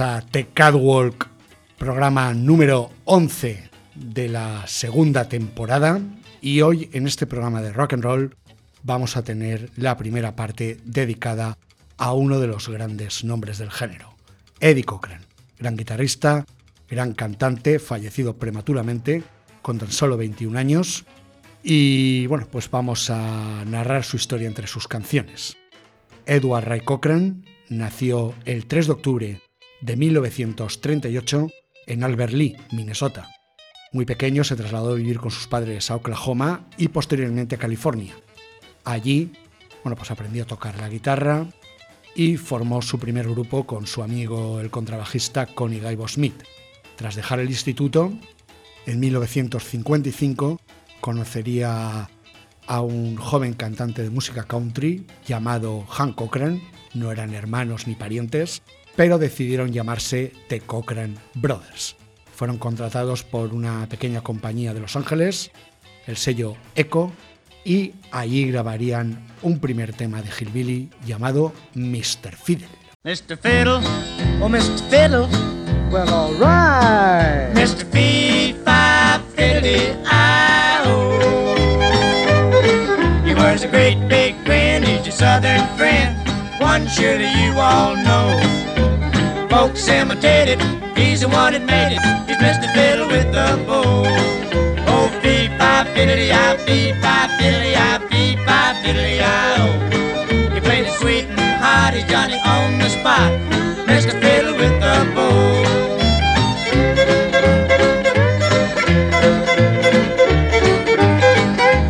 A 0.00 0.20
The 0.30 0.48
Catwalk, 0.52 1.28
programa 1.78 2.34
número 2.34 2.90
11 3.04 3.70
de 3.94 4.28
la 4.28 4.66
segunda 4.66 5.28
temporada. 5.28 6.00
Y 6.40 6.60
hoy 6.60 6.90
en 6.92 7.06
este 7.06 7.26
programa 7.26 7.62
de 7.62 7.72
rock 7.72 7.94
and 7.94 8.02
roll 8.02 8.36
vamos 8.82 9.16
a 9.16 9.22
tener 9.22 9.70
la 9.76 9.96
primera 9.96 10.36
parte 10.36 10.78
dedicada 10.84 11.56
a 11.96 12.12
uno 12.12 12.40
de 12.40 12.46
los 12.46 12.68
grandes 12.68 13.24
nombres 13.24 13.58
del 13.58 13.70
género, 13.70 14.14
Eddie 14.60 14.84
Cochran, 14.84 15.22
gran 15.58 15.76
guitarrista, 15.76 16.44
gran 16.90 17.14
cantante, 17.14 17.78
fallecido 17.78 18.36
prematuramente 18.36 19.22
con 19.62 19.78
tan 19.78 19.92
solo 19.92 20.16
21 20.16 20.58
años. 20.58 21.04
Y 21.62 22.26
bueno, 22.26 22.46
pues 22.50 22.70
vamos 22.70 23.08
a 23.08 23.64
narrar 23.64 24.04
su 24.04 24.16
historia 24.16 24.48
entre 24.48 24.66
sus 24.66 24.88
canciones. 24.88 25.56
Edward 26.26 26.64
Ray 26.64 26.80
Cochran 26.80 27.44
nació 27.68 28.34
el 28.44 28.66
3 28.66 28.86
de 28.86 28.92
octubre 28.92 29.45
de 29.80 29.96
1938 29.96 31.48
en 31.86 32.04
Albert 32.04 32.32
Lee, 32.32 32.56
Minnesota. 32.72 33.28
Muy 33.92 34.04
pequeño 34.04 34.44
se 34.44 34.56
trasladó 34.56 34.92
a 34.92 34.96
vivir 34.96 35.18
con 35.18 35.30
sus 35.30 35.46
padres 35.46 35.90
a 35.90 35.96
Oklahoma 35.96 36.68
y 36.76 36.88
posteriormente 36.88 37.54
a 37.54 37.58
California. 37.58 38.14
Allí, 38.84 39.32
bueno, 39.82 39.96
pues 39.96 40.10
aprendió 40.10 40.42
a 40.42 40.46
tocar 40.46 40.78
la 40.78 40.88
guitarra 40.88 41.46
y 42.14 42.36
formó 42.36 42.82
su 42.82 42.98
primer 42.98 43.28
grupo 43.28 43.66
con 43.66 43.86
su 43.86 44.02
amigo 44.02 44.60
el 44.60 44.70
contrabajista 44.70 45.46
Connie 45.46 45.80
Gaibo 45.80 46.08
Smith. 46.08 46.42
Tras 46.96 47.14
dejar 47.14 47.40
el 47.40 47.50
instituto, 47.50 48.12
en 48.86 49.00
1955 49.00 50.60
conocería 51.00 52.08
a 52.66 52.80
un 52.80 53.16
joven 53.16 53.54
cantante 53.54 54.02
de 54.02 54.10
música 54.10 54.44
country 54.44 55.06
llamado 55.26 55.84
Hank 55.86 56.16
Cochran, 56.16 56.60
no 56.94 57.12
eran 57.12 57.34
hermanos 57.34 57.86
ni 57.86 57.94
parientes, 57.94 58.62
pero 58.96 59.18
decidieron 59.18 59.72
llamarse 59.72 60.32
The 60.48 60.60
Cochran 60.60 61.16
Brothers. 61.34 61.96
Fueron 62.34 62.58
contratados 62.58 63.22
por 63.22 63.54
una 63.54 63.86
pequeña 63.88 64.22
compañía 64.22 64.74
de 64.74 64.80
Los 64.80 64.96
Ángeles, 64.96 65.50
el 66.06 66.16
sello 66.16 66.56
Echo, 66.74 67.12
y 67.64 67.92
allí 68.10 68.50
grabarían 68.50 69.26
un 69.42 69.58
primer 69.58 69.92
tema 69.92 70.22
de 70.22 70.28
Hillbilly 70.30 70.90
llamado 71.04 71.52
Mr. 71.74 72.36
Fiddle. 72.36 72.68
Mr. 73.04 73.36
Fiddle, 73.36 73.80
oh 74.40 74.48
Mr. 74.48 74.78
Fiddle, 74.90 75.28
well 75.90 76.08
alright. 76.08 77.54
Mr. 77.54 77.84
Feed 77.92 78.56
Five 78.64 79.22
Fiddly 79.36 79.96
I-O. 80.04 81.18
He 83.24 83.34
wears 83.34 83.62
a 83.62 83.68
great 83.68 83.98
big 84.08 84.34
grin, 84.44 84.82
he's 84.82 85.04
your 85.06 85.12
southern 85.12 85.66
friend. 85.76 86.16
one 86.60 86.86
surely 86.88 87.28
you 87.40 87.52
all 87.58 87.94
know. 87.96 88.65
Folks 89.56 89.88
imitated, 89.88 90.60
he's 90.94 91.22
the 91.22 91.28
one 91.30 91.54
that 91.54 91.64
made 91.64 91.96
it. 91.96 92.02
He's 92.28 92.36
Mr. 92.36 92.68
Fiddle 92.74 93.08
with 93.08 93.32
the 93.32 93.56
bow. 93.66 94.04
Oh, 94.86 95.08
fee, 95.22 95.48
fi, 95.56 95.82
fiddly, 95.96 96.28
I, 96.30 96.58
fee, 96.66 96.92
fi, 97.00 97.26
fiddly, 97.40 97.72
I, 97.74 97.96
fee, 98.06 98.36
fi, 98.44 98.76
fiddly, 98.84 99.16
I, 99.24 99.56
oh. 99.64 100.54
He 100.54 100.60
played 100.60 100.84
it 100.84 100.92
sweet 101.00 101.24
and 101.24 101.40
hot, 101.40 101.94
he's 101.94 102.04
Johnny 102.04 102.38
on 102.44 102.78
the 102.78 102.90
spot. 102.90 103.32
Mr. 103.88 104.12
Fiddle 104.20 104.56
with 104.60 104.76
the 104.84 104.96
bow. 105.14 105.62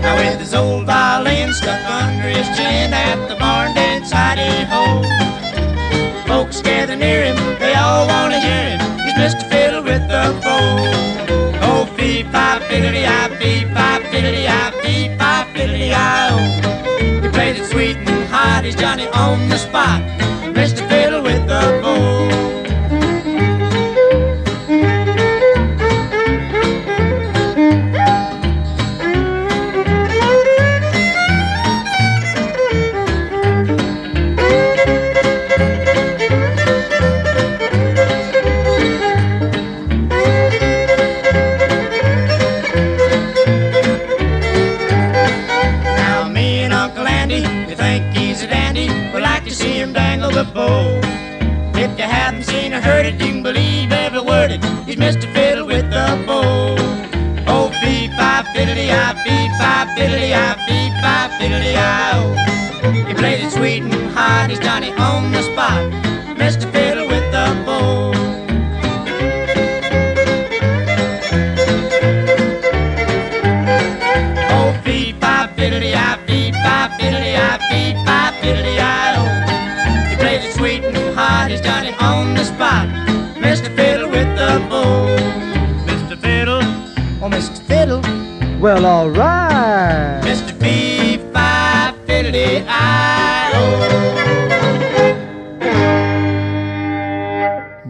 Now 0.03 0.15
with 0.19 0.39
his 0.39 0.55
old 0.55 0.87
violin 0.87 1.53
stuck 1.53 1.85
under 1.91 2.29
his 2.29 2.47
chin 2.57 2.95
at 2.95 3.29
the 3.29 3.35
barn 3.35 3.56
He 17.87 17.95
plays 17.95 18.03
it 18.03 18.07
sweet 18.07 18.15
and 18.15 18.29
hot, 18.29 18.65
he's 18.65 18.75
Johnny 18.75 19.07
on 19.09 19.49
the 19.49 19.57
spot. 19.57 20.36
He's 64.57 64.65
Johnny 64.65 64.93
on 64.93 65.33
the 65.33 65.43
spot. 65.43 65.93
Mr. 66.37 66.71
Fiddle 66.73 67.07
with 67.09 67.25
the 67.33 67.63
bow. 67.65 68.13
Oh, 74.51 74.81
fee, 74.85 75.13
fi, 75.21 75.49
fiddly, 75.57 75.95
I, 75.95 76.19
fee, 76.27 76.53
fi, 76.53 76.89
fiddly, 76.99 77.35
I, 77.37 77.59
fee, 77.69 77.95
fi, 78.05 78.33
fiddly, 78.41 78.79
I, 78.79 79.17
oh. 79.19 80.11
He 80.11 80.17
plays 80.17 80.45
it 80.45 80.53
sweet 80.53 80.85
and 80.85 81.15
hot, 81.15 81.51
he's 81.51 81.61
Johnny 81.61 81.93
on 82.01 82.35
the 82.35 82.45
spot. 82.45 82.87
Mr. 83.37 83.75
Fiddle 83.75 84.11
with 84.11 84.29
the 84.37 84.65
bow. 84.71 85.17
Mr. 85.87 86.19
Fiddle, 86.19 86.63
oh 87.23 87.29
Mr. 87.29 87.59
Fiddle, 87.63 88.01
well 88.61 88.87
alright. 88.87 89.36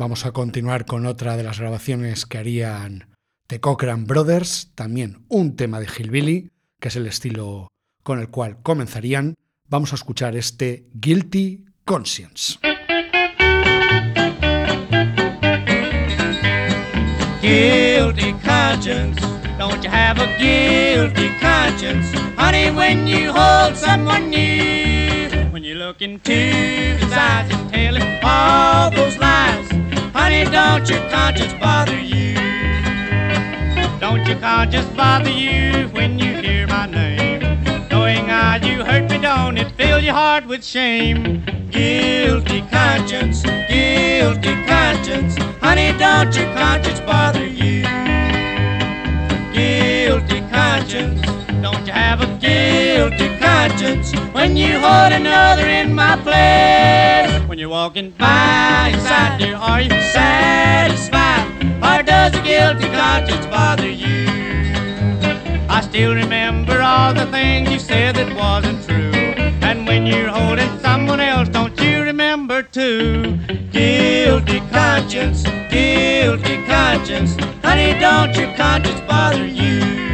Vamos 0.07 0.25
a 0.25 0.31
continuar 0.31 0.87
con 0.87 1.05
otra 1.05 1.37
de 1.37 1.43
las 1.43 1.59
grabaciones 1.59 2.27
que 2.27 2.39
harían 2.39 3.09
The 3.49 3.59
Cochran 3.59 4.07
Brothers, 4.07 4.71
también 4.77 5.25
un 5.27 5.57
tema 5.57 5.81
de 5.81 5.89
Hillbilly, 5.89 6.53
que 6.79 6.87
es 6.87 6.95
el 6.95 7.09
estilo 7.09 7.67
con 8.05 8.21
el 8.21 8.29
cual 8.29 8.63
comenzarían. 8.63 9.35
Vamos 9.69 9.91
a 9.91 9.97
escuchar 9.97 10.37
este 10.37 10.87
Guilty 10.95 11.65
Conscience. 11.85 12.61
guilty 17.43 18.33
conscience? 18.45 19.21
Don't 19.59 19.83
you 19.83 19.91
have 19.91 20.21
a 20.21 20.29
guilty 20.39 21.31
conscience. 21.41 22.17
Honey, 22.37 22.71
when 22.71 23.09
you 23.09 23.33
hold 23.33 23.77
someone 23.77 24.31
new, 24.31 25.51
when 25.51 25.65
you 25.65 25.75
look 25.75 26.01
into 26.01 26.31
his 26.31 27.13
eyes 27.13 27.51
and 27.51 27.73
tell 27.73 27.97
him 27.97 28.21
all 28.23 28.89
those 28.93 29.19
lies, 29.19 29.86
honey, 30.27 30.45
don't 30.51 30.89
your 30.91 31.09
conscience 31.09 31.53
bother 31.53 32.01
you? 32.01 32.35
Don't 34.01 34.27
your 34.27 34.41
conscience 34.41 34.89
bother 34.97 35.31
you 35.31 35.87
when 35.91 36.19
you 36.19 36.35
hear 36.43 36.67
my 36.67 36.87
name? 36.87 37.43
Knowing 37.89 38.27
how 38.27 38.57
you 38.57 38.85
hurt 38.85 39.09
me, 39.09 39.19
don't 39.19 39.57
it 39.57 39.71
fill 39.77 40.01
your 40.01 40.15
heart 40.15 40.45
with 40.49 40.65
shame? 40.65 41.45
Guilty 41.71 42.63
conscience, 42.63 43.43
guilty 43.69 44.55
conscience, 44.67 45.37
honey, 45.61 45.97
don't 45.97 46.35
your 46.35 46.53
conscience 46.55 46.99
bother 47.03 47.47
you? 47.47 47.83
Guilty 49.55 50.41
conscience, 50.51 51.21
don't 51.73 51.85
you 51.85 51.93
have 51.93 52.21
a 52.21 52.27
guilty 52.39 53.29
conscience 53.39 54.13
when 54.33 54.57
you 54.57 54.79
hold 54.79 55.13
another 55.13 55.67
in 55.67 55.93
my 55.93 56.15
place? 56.27 57.49
When 57.49 57.59
you're 57.59 57.69
walking 57.69 58.13
by 58.13 58.93
inside 58.95 59.41
there, 59.41 59.57
are 59.57 59.81
you 59.81 59.91
satisfied? 59.91 61.49
Or 61.83 62.05
does 62.05 62.35
a 62.37 62.43
guilty 62.43 62.89
conscience 62.91 63.47
bother 63.47 63.91
you? 63.91 64.29
I 65.69 65.81
still 65.81 66.15
remember 66.15 66.81
all 66.81 67.13
the 67.13 67.27
things 67.33 67.69
you 67.69 67.81
said 67.81 68.15
that 68.15 68.31
wasn't 68.37 68.85
true. 68.87 69.19
And 69.69 69.89
when 69.89 70.07
you're 70.07 70.29
holding 70.29 70.79
someone 70.79 71.19
else, 71.19 71.49
don't 71.49 71.77
you 71.81 72.03
remember 72.03 72.63
too? 72.63 73.39
Guilty 73.73 74.61
conscience, 74.71 75.43
guilty 75.69 76.65
conscience. 76.65 77.35
Honey, 77.65 77.99
don't 77.99 78.37
your 78.37 78.55
conscience 78.55 79.01
bother 79.01 79.45
you? 79.45 80.06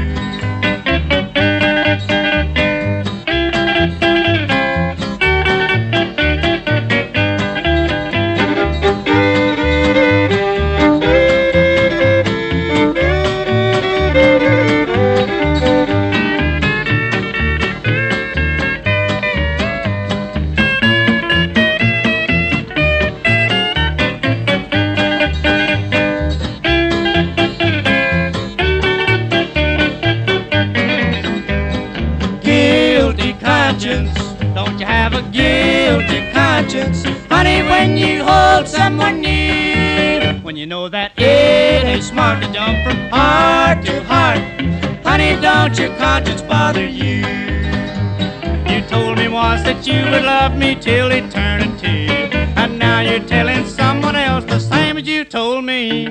That 49.83 49.93
you 49.93 50.11
would 50.11 50.25
love 50.25 50.57
me 50.57 50.77
till 50.77 51.11
eternity, 51.11 52.07
and 52.57 52.79
now 52.79 53.01
you're 53.01 53.25
telling 53.27 53.67
someone 53.67 54.17
else 54.17 54.45
the 54.47 54.61
same 54.61 54.99
as 54.99 55.07
you 55.07 55.25
told 55.25 55.65
me. 55.65 56.07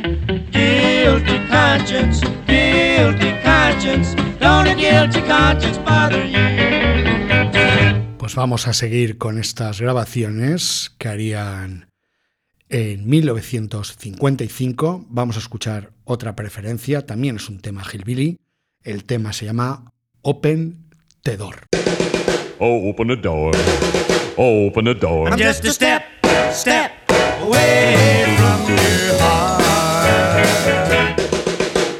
Guilty 0.52 1.40
conscience, 1.48 2.22
guilty 2.48 3.32
conscience, 3.44 4.16
don't 4.40 4.68
a 4.68 4.76
guilty 4.76 5.22
conscience 5.22 5.78
bother 5.80 6.26
you? 6.26 6.42
Pues 8.18 8.36
vamos 8.36 8.68
a 8.68 8.74
seguir 8.74 9.18
con 9.18 9.38
estas 9.40 9.82
grabaciones 9.82 10.92
que 10.98 11.08
harían 11.10 11.88
en 12.70 13.08
1955. 13.08 15.06
Vamos 15.10 15.38
a 15.38 15.40
escuchar 15.40 15.92
otra 16.04 16.36
preferencia, 16.36 17.06
también 17.06 17.38
es 17.38 17.50
un 17.50 17.60
tema 17.60 17.84
hillbilly. 17.84 18.38
El 18.84 19.04
tema 19.04 19.34
se 19.34 19.46
llama 19.46 19.92
Open 20.22 20.90
the 21.24 21.38
Door. 22.62 22.90
Open 22.90 23.08
the 23.08 23.16
door. 23.16 23.52
Oh, 24.38 24.68
open 24.68 24.86
the 24.86 24.94
door. 24.94 25.28
I'm 25.30 25.38
just 25.38 25.66
a 25.66 25.72
step, 25.74 26.04
step 26.52 26.92
away 27.42 28.36
from 28.38 28.70
your 28.70 29.18
heart. 29.20 29.64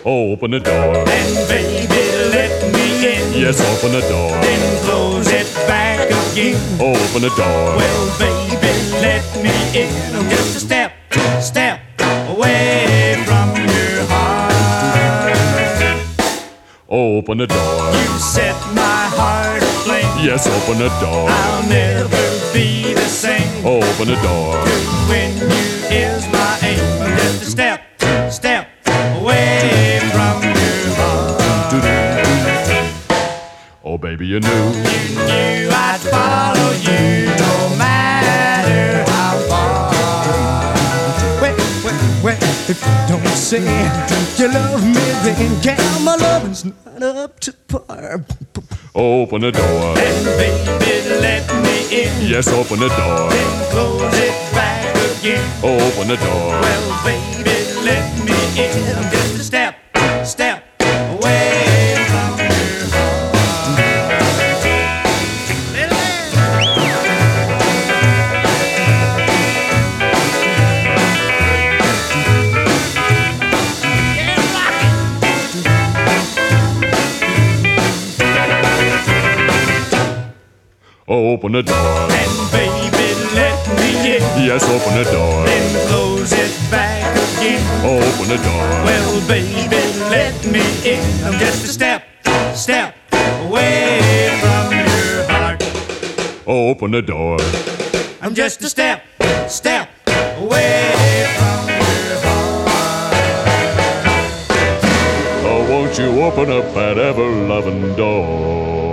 Oh, 0.06 0.34
open 0.34 0.52
the 0.52 0.60
door. 0.60 0.98
And 1.10 1.48
baby, 1.50 2.04
let 2.30 2.74
me 2.74 2.86
in. 3.02 3.34
Yes, 3.42 3.60
open 3.60 3.92
the 3.92 4.02
door. 4.02 4.30
Then 4.42 4.84
close 4.86 5.32
it 5.32 5.52
back 5.68 6.06
again. 6.06 6.62
Open 6.80 7.22
the 7.24 7.34
door. 7.36 7.78
Well, 7.78 8.20
baby, 8.20 9.02
let 9.02 9.26
me 9.42 9.50
in. 9.82 10.16
I'm 10.16 10.30
just 10.30 10.58
a 10.58 10.60
step, 10.60 10.94
step 11.42 11.82
away 12.30 13.24
from 13.26 13.56
your 13.56 14.06
heart. 14.10 14.54
Open 16.88 17.38
the 17.40 17.48
door. 17.48 17.92
You 17.94 18.20
set 18.20 18.56
my 18.76 18.82
heart 18.82 18.91
aflame. 18.91 18.91
Yes, 20.24 20.46
open 20.46 20.78
the 20.78 20.90
door. 21.00 21.28
I'll 21.30 21.68
never 21.68 22.54
be 22.54 22.94
the 22.94 23.02
same. 23.02 23.66
Open 23.66 24.08
the 24.08 24.22
door. 24.22 24.54
When 25.10 25.36
you 25.36 25.48
is 25.90 26.28
my 26.32 26.60
aim. 26.62 27.02
I'm 27.02 27.18
just 27.18 27.42
a 27.42 27.46
step, 27.46 27.82
step 28.32 28.70
away 29.18 30.00
from 30.12 30.44
your 30.44 30.96
heart. 30.96 31.42
Oh, 33.84 33.98
baby, 33.98 34.28
you 34.28 34.40
knew. 34.40 34.48
You 34.48 35.16
knew 35.16 35.71
say 43.52 43.60
you 44.40 44.48
love 44.48 44.82
me, 44.86 44.94
then 45.24 45.62
girl, 45.62 46.00
my 46.00 46.16
loving's 46.16 46.64
not 46.64 47.04
up 47.04 47.38
to 47.42 47.52
par. 47.68 48.24
Open 48.96 49.42
the 49.42 49.52
door. 49.52 49.98
And 49.98 50.26
baby, 50.40 51.10
let 51.20 51.46
me 51.64 52.04
in. 52.04 52.32
Yes, 52.32 52.48
open 52.48 52.80
the 52.80 52.88
door. 52.88 53.30
Then 53.30 53.72
close 53.72 54.20
it 54.20 54.54
back 54.54 54.96
again. 55.20 55.44
Open 55.64 56.08
the 56.08 56.16
door. 56.16 56.62
Well, 56.64 57.04
baby, 57.04 57.58
let 57.84 58.08
me 58.24 58.38
in. 58.64 59.21
Open 81.42 81.54
the 81.54 81.64
door. 81.64 81.74
And 81.74 82.52
baby, 82.52 83.16
let 83.34 83.58
me 83.80 84.14
in. 84.14 84.22
Yes, 84.46 84.64
open 84.70 84.94
the 84.96 85.06
door. 85.12 85.44
Then 85.48 85.88
close 85.88 86.34
it 86.34 86.54
back 86.70 87.16
again. 87.18 87.66
Open 87.84 88.28
the 88.30 88.38
door. 88.38 88.68
Well, 88.86 89.28
baby, 89.28 89.82
let 90.12 90.46
me 90.46 90.62
in. 90.86 91.02
I'm 91.26 91.40
just 91.40 91.66
a 91.66 91.68
step, 91.70 92.04
step 92.54 92.96
away 93.42 94.30
from 94.40 94.72
your 94.72 95.26
heart. 95.32 95.64
Open 96.46 96.92
the 96.92 97.02
door. 97.02 97.40
I'm 98.22 98.36
just 98.36 98.62
a 98.62 98.70
step, 98.70 99.02
step 99.48 99.90
away 100.38 100.94
from 101.40 101.70
your 101.70 102.22
heart. 102.22 103.18
Oh, 105.44 105.66
won't 105.68 105.98
you 105.98 106.22
open 106.22 106.52
up 106.52 106.72
that 106.76 107.00
ever 107.00 107.28
loving 107.48 107.96
door? 107.96 108.91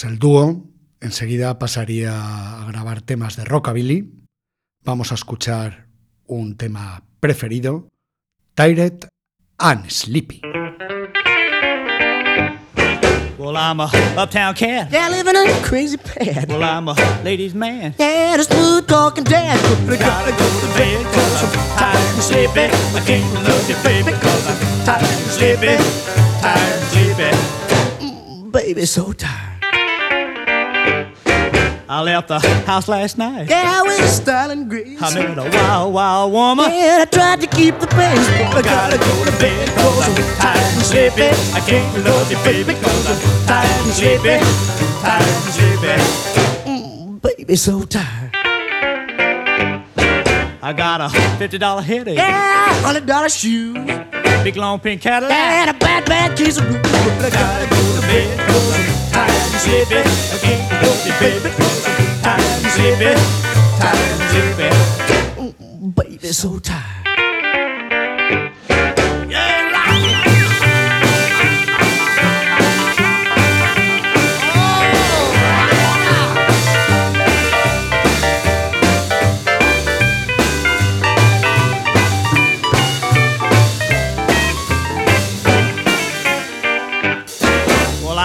Pues 0.00 0.12
el 0.12 0.18
dúo 0.18 0.64
enseguida 1.02 1.58
pasaría 1.58 2.62
a 2.62 2.64
grabar 2.64 3.02
temas 3.02 3.36
de 3.36 3.44
rockabilly. 3.44 4.10
Vamos 4.82 5.12
a 5.12 5.14
escuchar 5.14 5.88
un 6.26 6.56
tema 6.56 7.02
preferido, 7.20 7.86
Tired 8.54 9.10
and 9.58 9.90
Sleepy. 9.90 10.40
Well, 13.36 13.58
I'm 13.58 13.80
a 13.80 13.90
uptown 14.16 14.54
cat. 14.54 14.90
Yeah, 14.90 15.10
living 15.10 15.36
in 15.36 15.50
a 15.50 15.60
crazy 15.68 15.98
pad. 15.98 16.48
Well, 16.48 16.62
I'm 16.62 16.88
a 16.88 16.94
ladies' 17.22 17.54
man. 17.54 17.94
Yeah, 17.98 18.38
the 18.38 18.44
smooth 18.44 18.86
talking 18.86 19.24
dad. 19.24 19.58
I 19.86 19.98
gotta 19.98 20.30
go 20.30 20.60
to 20.60 20.66
bed 20.78 21.04
cause 21.12 21.44
I'm 21.44 21.52
tired 21.76 22.14
and 22.14 22.22
sleepy. 22.22 22.70
I 22.96 23.00
can't 23.04 23.34
love 23.34 23.68
you, 23.68 23.76
baby, 23.84 24.12
cause 24.12 24.48
I'm 24.48 24.84
tired 24.86 25.04
and 25.04 25.30
sleepy. 25.30 25.76
Tired 26.40 26.72
and 26.72 26.84
sleepy. 26.88 28.50
Baby, 28.50 28.86
so 28.86 29.12
tired. 29.12 29.49
I 31.90 32.02
left 32.02 32.28
the 32.28 32.38
house 32.38 32.86
last 32.86 33.18
night. 33.18 33.50
Yeah, 33.50 33.82
with 33.82 34.08
style 34.08 34.52
and 34.52 34.70
grace. 34.70 35.02
I 35.02 35.12
met 35.12 35.36
a 35.36 35.50
wild, 35.50 35.92
wild 35.92 36.32
woman. 36.32 36.70
Yeah, 36.70 36.98
I 37.00 37.04
tried 37.04 37.40
to 37.40 37.48
keep 37.48 37.80
the 37.80 37.88
pace, 37.88 38.28
but 38.54 38.58
I 38.58 38.62
gotta 38.62 38.96
go 38.96 39.24
to 39.24 39.32
bed 39.40 39.68
cause 39.70 39.98
I'm 40.06 40.14
tired 40.38 40.56
and 40.56 40.82
sleepy. 40.82 41.30
I 41.52 41.60
can't 41.66 42.04
love 42.04 42.30
you, 42.30 42.36
baby, 42.44 42.74
cause 42.74 43.06
I'm 43.10 43.46
tired 43.48 43.86
and 43.86 43.92
sleepy. 43.92 44.38
Tired 45.02 45.34
and 45.34 45.52
sleepy. 45.58 45.96
Mm, 46.70 47.20
baby, 47.22 47.56
so 47.56 47.82
tired. 47.82 48.30
I 50.62 50.72
got 50.72 51.00
a 51.00 51.08
$50 51.08 51.82
headache. 51.82 52.18
Yeah, 52.18 52.72
hundred 52.84 53.06
dollar 53.06 53.28
shoes. 53.28 53.84
Big 54.44 54.56
long 54.56 54.78
pink 54.78 55.02
Cadillac. 55.02 55.32
And 55.32 55.70
a 55.70 55.74
bad, 55.80 56.04
bad 56.04 56.38
case 56.38 56.56
of 56.56 56.68
blues. 56.68 56.82
But 56.82 57.24
I 57.24 57.30
gotta 57.30 57.68
go 57.68 58.00
to 58.00 58.06
bed 58.06 58.38
cause 58.46 58.78
I'm 58.78 58.89
tired 59.20 59.52
and 59.52 59.60
sleepy. 59.60 60.00
I 60.00 60.38
can't 60.40 60.70
and 64.08 64.22
sleepy. 64.34 64.70
Mm, 65.40 65.94
baby, 65.94 66.28
so 66.32 66.58
tired. 66.58 66.99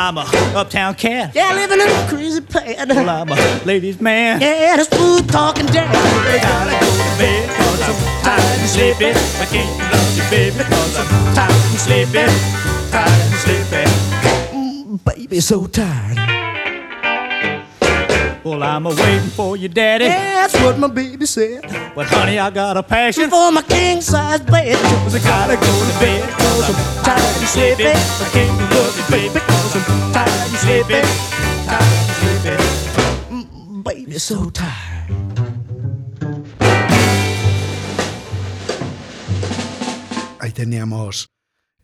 I'm 0.06 0.20
a 0.20 0.22
uptown 0.56 0.94
cat. 0.94 1.34
Yeah, 1.34 1.52
living 1.56 1.82
in 1.82 1.88
a 1.88 2.08
crazy 2.08 2.40
pad. 2.40 2.90
Well, 2.90 3.10
I'm 3.10 3.32
a 3.32 3.66
ladies' 3.66 4.00
man. 4.00 4.40
Yeah, 4.40 4.78
the 4.78 4.84
smooth 4.84 5.28
talking 5.32 5.66
dad. 5.66 5.90
I 5.96 6.38
gotta 6.44 6.74
go 6.74 6.92
to 6.92 7.18
bed 7.18 7.50
cause 7.58 7.82
I'm 7.82 8.24
tired 8.24 8.60
and 8.60 8.70
sleepy. 8.70 9.10
I 9.10 9.46
can't 9.50 9.80
love 9.92 10.16
you, 10.16 10.24
baby, 10.30 10.64
cause 10.64 10.98
I'm 11.00 11.34
tired 11.34 11.52
and 11.52 11.80
sleepy. 11.80 12.26
Tired 12.92 13.20
and 13.20 13.34
sleepy. 13.34 13.86
Mm, 14.54 15.04
baby, 15.04 15.40
so 15.40 15.66
tired. 15.66 16.25
Well, 18.46 18.62
I'm 18.62 18.86
a 18.86 18.90
waiting 18.90 19.30
for 19.34 19.58
you, 19.58 19.68
daddy. 19.68 20.06
That's 20.06 20.54
what 20.62 20.78
my 20.78 20.88
baby 20.88 21.26
said. 21.26 21.64
But 21.96 22.06
honey, 22.06 22.38
I 22.38 22.52
got 22.52 22.78
a 22.78 22.84
passion. 22.84 23.28
For 23.28 23.52
my 23.52 23.64
king 23.64 24.02
size 24.02 24.40
bed. 24.42 24.78
Cause 25.02 25.16
I 25.16 25.20
gotta 25.26 25.56
go 25.56 25.66
to 25.66 26.00
bed 26.00 26.30
cause 26.30 26.70
I'm 26.70 27.04
tired 27.04 27.38
and 27.42 27.50
sleepy. 27.50 27.90
I 27.90 28.30
can't 28.30 28.54
love 28.70 28.94
you, 28.94 29.06
baby, 29.10 29.40
cause 29.40 29.76
I'm 29.76 30.14
tired 30.14 30.46
and 30.46 30.62
sleepy. 30.62 31.02
Tired. 31.66 32.60
Mm, 33.32 33.84
baby, 33.84 34.20
so 34.20 34.52
tired. 34.52 35.10
Ahí 40.40 40.52
teníamos 40.52 41.30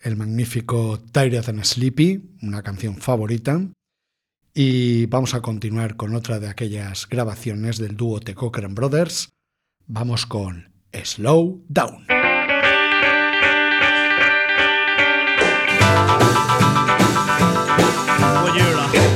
el 0.02 0.16
magnífico 0.16 1.00
Tired 1.12 1.50
and 1.50 1.64
Sleepy, 1.64 2.38
una 2.44 2.62
canción 2.62 2.98
favorita. 2.98 3.60
Y 4.54 5.06
vamos 5.06 5.34
a 5.34 5.42
continuar 5.42 5.96
con 5.96 6.14
otra 6.14 6.40
de 6.40 6.50
aquellas 6.50 7.08
grabaciones 7.08 7.78
del 7.78 7.96
dúo 7.96 8.20
The 8.20 8.36
Cochran 8.36 8.76
Brothers. 8.76 9.30
Vamos 9.88 10.26
con 10.26 10.74
Slow 10.92 11.64
Down. 11.70 12.06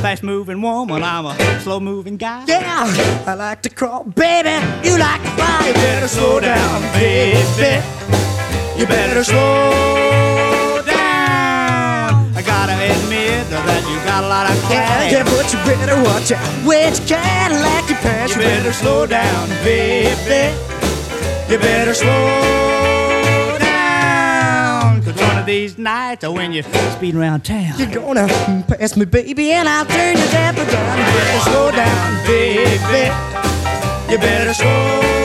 Fast 0.02 0.22
moving 0.22 0.62
woman, 0.62 1.02
I'm 1.02 1.26
a 1.26 1.60
slow 1.60 1.80
moving 1.80 2.16
guy. 2.16 2.44
Yeah, 2.46 2.86
I 3.26 3.34
like 3.34 3.62
to 3.62 3.70
crawl, 3.70 4.04
baby. 4.04 4.64
You 4.84 4.96
like 4.96 5.20
to 5.20 5.30
fly. 5.30 5.66
You 5.66 5.74
better 5.74 6.08
slow 6.08 6.38
down, 6.40 6.82
baby. 6.92 7.82
You 8.78 8.86
better 8.86 9.24
slow 9.24 10.05
that 13.50 13.82
you 13.88 13.96
got 14.04 14.24
a 14.24 14.28
lot 14.28 14.50
of 14.50 14.56
cash. 14.68 15.12
yeah, 15.12 15.24
but 15.24 15.46
you 15.52 15.58
better 15.64 15.96
watch 16.02 16.32
out. 16.32 16.42
Which 16.66 16.98
Cadillac 17.08 17.88
you 17.88 17.96
pass? 17.96 18.30
You 18.30 18.42
better 18.42 18.72
slow 18.72 19.06
down, 19.06 19.48
baby. 19.62 20.54
You 21.50 21.58
better 21.58 21.94
slow 21.94 23.56
down. 23.58 25.02
Cause 25.02 25.14
one 25.22 25.38
of 25.38 25.46
these 25.46 25.78
nights, 25.78 26.24
or 26.24 26.32
when 26.32 26.52
you're 26.52 26.64
speeding 26.96 27.20
around 27.20 27.44
town, 27.44 27.74
You're 27.78 27.90
gonna 27.90 28.26
pass 28.68 28.96
me, 28.96 29.04
baby, 29.04 29.52
and 29.52 29.68
I'll 29.68 29.86
turn 29.86 30.16
your 30.16 30.30
down. 30.32 30.56
you 30.56 30.64
better 30.64 31.40
slow 31.50 31.70
down, 31.70 32.26
baby. 32.26 33.10
You 34.10 34.18
better 34.18 34.54
slow 34.54 35.15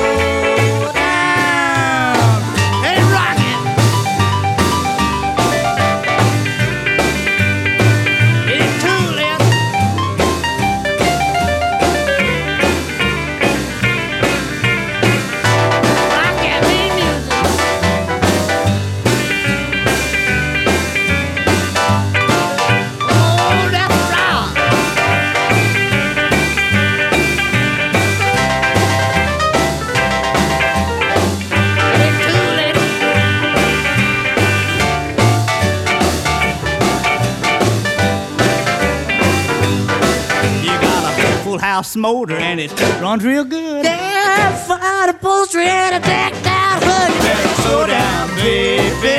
house 41.81 41.95
motor 41.95 42.35
and 42.37 42.59
it 42.59 42.71
runs 43.01 43.23
real 43.25 43.43
good. 43.43 43.83
Yeah, 43.83 44.53
fine 44.67 45.09
upholstery 45.09 45.65
and 45.65 45.95
a 45.95 45.99
decked 45.99 46.45
out 46.45 46.79
hood. 46.85 47.09
You 47.09 47.21
better 47.25 47.55
slow 47.63 47.87
down, 47.87 48.25
baby. 48.37 49.17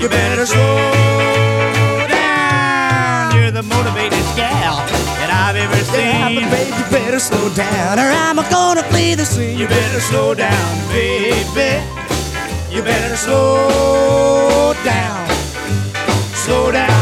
You 0.00 0.08
better 0.08 0.46
slow 0.46 0.78
down. 2.06 3.34
You're 3.34 3.50
the 3.50 3.64
motivated 3.64 4.22
gal 4.38 4.76
that 5.18 5.30
I've 5.34 5.56
ever 5.56 5.76
Yeah, 5.98 6.28
seen. 6.28 6.34
but 6.42 6.50
baby, 6.54 6.70
you 6.78 6.84
better 6.94 7.18
slow 7.18 7.48
down, 7.54 7.98
or 7.98 8.06
I'm 8.26 8.36
gonna 8.54 8.84
flee 8.84 9.14
the 9.16 9.24
scene. 9.26 9.58
You 9.58 9.66
better 9.66 10.00
slow 10.00 10.34
down, 10.34 10.70
baby. 10.94 11.82
You 12.70 12.82
better 12.84 13.16
slow 13.16 14.74
down. 14.84 15.26
Slow 16.44 16.70
down, 16.70 16.97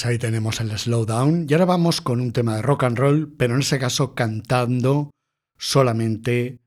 Pues 0.00 0.12
ahí 0.12 0.18
tenemos 0.18 0.58
el 0.62 0.78
slowdown. 0.78 1.44
Y 1.46 1.52
ahora 1.52 1.66
vamos 1.66 2.00
con 2.00 2.22
un 2.22 2.32
tema 2.32 2.56
de 2.56 2.62
rock 2.62 2.84
and 2.84 2.98
roll, 2.98 3.34
pero 3.36 3.52
en 3.52 3.60
ese 3.60 3.78
caso 3.78 4.14
cantando 4.14 5.10
solamente 5.58 6.58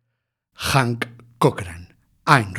Hank 0.54 1.08
Cochran. 1.40 1.96
I'm 2.28 2.54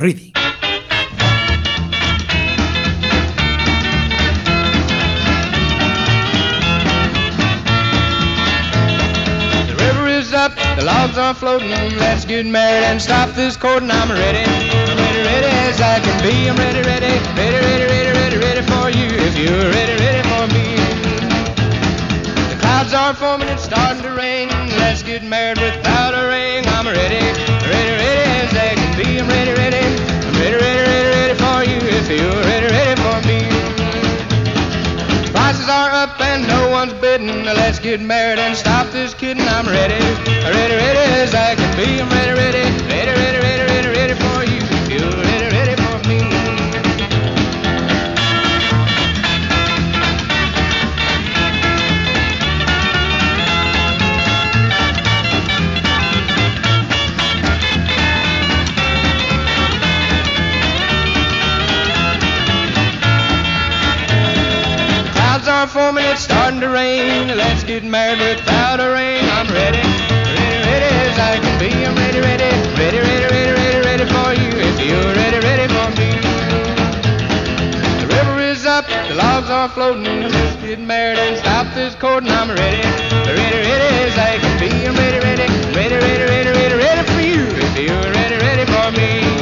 is 10.08 10.32
up, 10.32 10.56
the 10.76 10.84
logs 10.84 11.16
are 11.16 11.34
floating. 11.34 11.70
Let's 11.98 12.24
get 12.24 12.46
married 12.46 12.82
and 12.82 13.00
stop 13.00 13.32
this 13.36 13.56
courting. 13.56 13.92
I'm 13.92 14.10
ready, 14.10 14.42
ready, 14.42 15.22
ready 15.22 15.46
as 15.70 15.80
I 15.80 16.00
can 16.00 16.20
be. 16.20 16.48
I'm 16.48 16.56
ready, 16.56 16.82
ready, 16.82 17.06
ready, 17.36 17.58
ready, 17.64 17.84
ready, 17.84 18.10
ready, 18.18 18.36
ready 18.38 18.62
for 18.62 18.90
you. 18.90 19.06
If 19.22 19.38
you're 19.38 19.70
ready, 19.70 19.92
ready 20.02 20.13
clouds 22.84 22.94
are 22.94 23.14
forming, 23.14 23.48
it's 23.48 23.64
starting 23.64 24.02
to 24.02 24.10
rain. 24.10 24.48
Let's 24.78 25.02
get 25.02 25.22
married 25.22 25.58
without 25.58 26.12
a 26.14 26.28
ring. 26.28 26.64
I'm 26.68 26.86
ready, 26.86 27.24
ready, 27.70 27.92
ready 28.02 28.30
as 28.44 28.52
I 28.52 28.74
can 28.74 28.92
be. 28.96 29.18
I'm 29.20 29.28
ready, 29.28 29.52
ready, 29.52 29.84
I'm 30.26 30.34
ready, 30.40 30.56
ready, 30.56 30.82
ready, 30.90 31.08
ready 31.16 31.34
for 31.34 31.58
you. 31.64 31.78
If 31.96 32.08
you're 32.10 32.42
ready, 32.50 32.66
ready 32.66 33.00
for 33.00 33.18
me. 33.28 33.40
Prices 35.32 35.68
are 35.68 35.90
up 35.90 36.20
and 36.20 36.46
no 36.46 36.70
one's 36.70 36.94
bidding. 36.94 37.44
Let's 37.44 37.78
get 37.78 38.00
married 38.00 38.38
and 38.38 38.56
stop 38.56 38.90
this 38.90 39.14
kidding. 39.14 39.48
I'm 39.48 39.66
ready, 39.66 40.00
ready, 40.44 40.74
ready 40.74 41.04
as 41.22 41.34
I 41.34 41.54
can 41.54 41.70
be. 41.76 42.00
I'm 42.00 42.08
ready, 42.10 42.32
ready, 42.32 42.64
ready, 42.88 43.10
ready, 43.12 43.38
ready, 43.38 43.38
ready, 43.38 43.73
for 65.66 65.92
me, 65.92 66.02
it's 66.10 66.22
starting 66.22 66.60
to 66.60 66.68
rain. 66.68 67.28
Let's 67.28 67.64
get 67.64 67.84
married 67.84 68.18
without 68.18 68.80
a 68.80 68.90
rain. 68.92 69.24
I'm 69.30 69.48
ready, 69.48 69.78
ready, 69.78 70.58
ready 70.68 70.90
as 71.08 71.18
I 71.18 71.38
can 71.38 71.58
be. 71.58 71.70
I'm 71.84 71.94
ready, 71.96 72.20
ready, 72.20 72.44
ready, 72.76 72.98
ready, 72.98 73.26
ready, 73.32 73.52
ready, 73.52 73.80
ready 73.80 74.04
for 74.04 74.30
you. 74.34 74.50
If 74.50 74.76
you're 74.84 75.14
ready, 75.14 75.38
ready 75.40 75.66
for 75.72 75.88
me. 75.96 76.10
The 78.00 78.06
river 78.06 78.40
is 78.40 78.66
up, 78.66 78.86
the 79.08 79.14
logs 79.14 79.48
are 79.48 79.68
floating. 79.68 80.22
Let's 80.22 80.56
get 80.62 80.80
married 80.80 81.18
and 81.18 81.38
stop 81.38 81.72
this 81.74 81.94
courting. 81.94 82.30
I'm 82.30 82.50
ready, 82.50 82.82
ready, 83.24 83.58
ready 83.68 83.90
as 84.04 84.18
I 84.18 84.38
can 84.38 84.54
be. 84.60 84.70
I'm 84.86 84.94
ready, 84.96 85.18
ready, 85.18 85.46
ready, 85.72 85.96
ready, 85.96 86.24
ready, 86.24 86.50
ready, 86.50 86.74
ready 86.74 87.02
for 87.08 87.20
you. 87.20 87.44
If 87.64 87.78
you're 87.78 88.12
ready, 88.12 88.36
ready 88.36 88.64
for 88.66 88.90
me. 88.92 89.33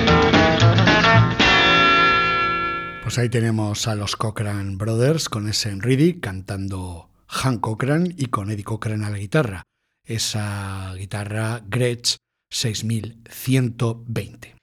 Pues 3.13 3.19
ahí 3.19 3.29
tenemos 3.29 3.89
a 3.89 3.95
los 3.95 4.17
Cochran 4.17 4.79
Brothers 4.79 5.29
con 5.29 5.47
ese 5.47 5.69
Enridi 5.69 6.19
cantando 6.19 7.11
Han 7.45 7.59
Cochran 7.59 8.15
y 8.17 8.29
con 8.29 8.51
Eddie 8.51 8.65
Cochran 8.65 9.05
a 9.05 9.11
la 9.11 9.19
guitarra. 9.19 9.65
Esa 10.03 10.95
guitarra 10.95 11.63
Gretsch 11.69 12.17
6120. 12.49 14.57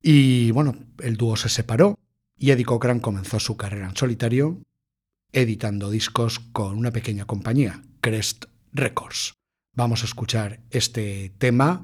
Y 0.00 0.52
bueno, 0.52 0.76
el 1.00 1.16
dúo 1.16 1.34
se 1.34 1.48
separó 1.48 1.98
y 2.38 2.52
Eddie 2.52 2.64
Cochran 2.64 3.00
comenzó 3.00 3.40
su 3.40 3.56
carrera 3.56 3.88
en 3.88 3.96
solitario 3.96 4.62
editando 5.32 5.90
discos 5.90 6.38
con 6.38 6.78
una 6.78 6.92
pequeña 6.92 7.24
compañía, 7.24 7.82
Crest 8.00 8.44
Records. 8.72 9.34
Vamos 9.74 10.02
a 10.02 10.06
escuchar 10.06 10.60
este 10.70 11.32
tema, 11.38 11.82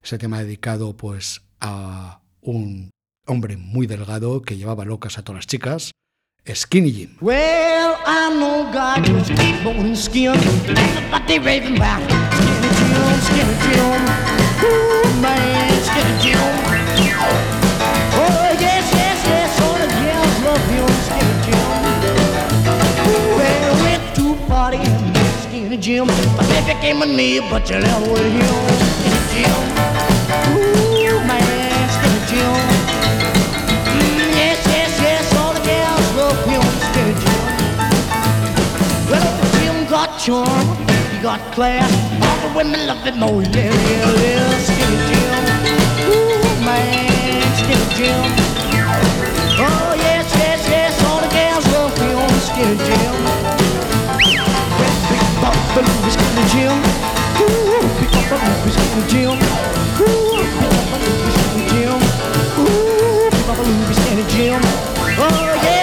ese 0.00 0.16
tema 0.16 0.44
dedicado 0.44 0.96
pues 0.96 1.42
a 1.58 2.22
un 2.40 2.90
hombre 3.30 3.56
muy 3.56 3.86
delgado 3.86 4.42
que 4.42 4.56
llevaba 4.56 4.84
locas 4.84 5.16
a 5.16 5.22
todas 5.22 5.38
las 5.38 5.46
chicas, 5.46 5.92
Skinny 6.52 6.92
Jim. 6.92 7.16
Well, 7.20 7.94
I 8.04 8.28
know 8.34 8.68
God 8.72 9.08
was 9.10 9.30
born 9.62 9.86
in 9.86 9.94
skin, 9.96 10.34
but 11.12 11.28
raving 11.28 11.76
skinny 11.76 12.70
Jim, 12.74 13.20
skinny 13.22 13.54
Jim. 13.62 14.02
Man, 15.22 15.70
skinny 15.86 16.14
Jim. 16.20 16.40
Oh, 18.18 18.50
yes, 18.58 18.90
yes, 18.92 19.22
yes, 19.24 19.60
all 19.62 19.78
the 19.78 19.86
girls 19.86 20.36
love 20.42 20.64
him, 20.74 20.90
skinny 21.06 21.36
Jim. 21.46 21.70
Ooh, 23.06 23.38
well, 23.38 23.72
went 23.84 24.04
to 24.16 24.24
a 24.32 24.34
party 24.48 24.82
skinny 25.46 25.76
Jim. 25.76 26.06
My 26.36 26.42
baby 26.48 26.74
came 26.80 26.98
with 26.98 27.14
me, 27.14 27.38
but 27.48 27.70
you 27.70 27.76
left 27.76 28.10
with 28.10 28.26
him, 28.26 28.54
skinny 29.30 29.44
Jim. 29.44 29.69
Charm, 40.30 40.66
he 41.10 41.18
got 41.22 41.40
class. 41.54 41.90
All 42.22 42.38
the 42.46 42.50
women 42.56 42.86
love 42.86 43.02
him, 43.02 43.18
more. 43.18 43.42
yeah, 43.42 43.74
yeah, 43.90 44.22
yeah, 44.26 44.58
skinny 44.66 44.98
Jim. 45.10 45.42
Ooh, 46.06 46.54
man, 46.62 47.42
skinny 47.58 47.88
Jim. 47.98 48.22
Oh 49.58 49.90
yes, 50.06 50.26
yes, 50.42 50.60
yes, 50.74 50.94
all 51.08 51.20
the 51.24 51.30
girls 51.34 51.66
love 51.74 51.98
him, 51.98 52.14
oh, 52.14 52.46
skinny 52.46 52.78
Jim. 52.86 53.14
Well, 54.78 54.96
big 55.10 55.24
Buffalo, 55.42 55.94
skinny 56.14 56.44
Jim. 56.52 56.78
Ooh, 57.42 57.82
big 57.98 58.10
Buffalo, 58.14 58.70
skinny 58.76 59.02
Jim. 59.10 59.34
Ooh, 59.34 60.38
big 60.38 60.54
Buffalo, 60.62 61.10
skinny 61.34 61.64
Jim. 61.74 61.98
Ooh, 62.62 63.26
big 63.34 63.44
Buffalo, 63.48 63.92
skinny 63.98 64.24
Jim. 64.34 64.62
Oh 65.18 65.52
yes, 65.66 65.79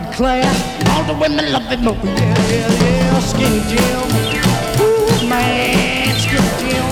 got 0.00 0.12
class. 0.12 0.56
All 0.90 1.04
the 1.04 1.18
women 1.18 1.52
love 1.52 1.62
him, 1.64 1.88
oh 1.88 1.94
yeah, 2.04 2.36
yeah, 2.52 2.68
yeah, 2.80 3.20
Skinny 3.20 3.60
Jim. 3.70 4.04
Ooh, 4.80 5.28
man, 5.28 6.12
Skinny 6.20 6.52
Jim. 6.60 6.84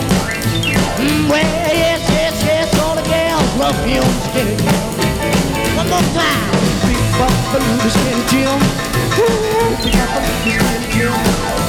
Mm, 1.04 1.28
well, 1.28 1.74
yes, 1.82 2.00
yes, 2.08 2.42
yes, 2.44 2.80
all 2.80 2.94
the 2.94 3.02
gals 3.02 3.56
love 3.56 3.76
him, 3.84 4.04
Skinny 4.28 4.56
Jim. 4.56 5.76
One 5.76 5.88
more 5.90 6.06
time. 6.16 6.48
Big 6.88 7.04
Buffalo, 7.18 7.88
Skinny 7.92 8.24
Jim. 8.30 8.60
Ooh, 9.20 9.76
Big 9.82 9.92
Buffalo, 9.92 10.32
Skinny 10.40 10.92
Jim. 10.94 11.63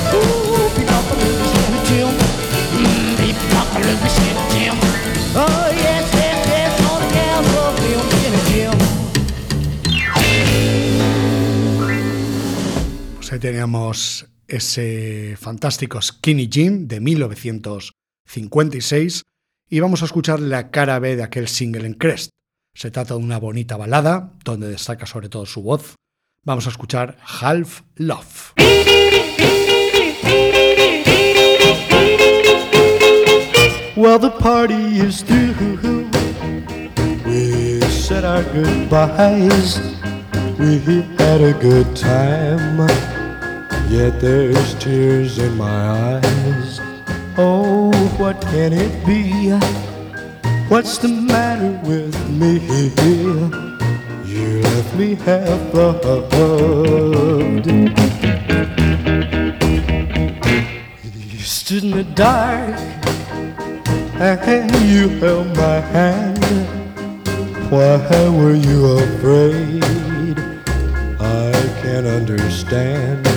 Teníamos 13.46 14.26
ese 14.48 15.38
fantástico 15.40 16.02
Skinny 16.02 16.50
Jim 16.52 16.88
de 16.88 17.00
1956 17.00 19.22
y 19.70 19.80
vamos 19.82 20.02
a 20.02 20.06
escuchar 20.06 20.40
la 20.40 20.72
cara 20.72 20.98
B 20.98 21.16
de 21.16 21.22
aquel 21.22 21.48
single 21.48 21.86
en 21.86 21.94
Crest. 21.94 22.32
Se 22.74 22.90
trata 22.90 23.14
de 23.14 23.20
una 23.20 23.38
bonita 23.38 23.78
balada 23.78 24.32
donde 24.44 24.70
destaca 24.70 25.06
sobre 25.06 25.30
todo 25.30 25.46
su 25.46 25.62
voz. 25.62 25.94
Vamos 26.44 26.66
a 26.66 26.72
escuchar 26.72 27.20
Half 27.22 27.82
Love. 27.98 28.54
Yet 43.96 44.20
there's 44.20 44.76
tears 44.76 45.38
in 45.40 45.56
my 45.56 46.20
eyes. 46.20 46.82
Oh, 47.38 47.94
what 48.18 48.42
can 48.42 48.74
it 48.74 49.06
be? 49.06 49.52
What's 50.68 50.98
the 50.98 51.08
matter 51.08 51.80
with 51.88 52.14
me? 52.30 52.60
You 54.26 54.62
left 54.64 54.96
me 54.96 55.16
half 55.16 55.74
loved. 55.74 57.66
You 61.32 61.40
stood 61.40 61.84
in 61.86 61.92
the 61.92 62.04
dark 62.16 62.78
and 64.20 64.72
you 64.92 65.08
held 65.20 65.56
my 65.56 65.80
hand. 65.80 66.44
Why 67.72 67.96
were 68.28 68.56
you 68.56 68.98
afraid? 68.98 69.86
I 71.18 71.54
can't 71.82 72.08
understand. 72.08 73.35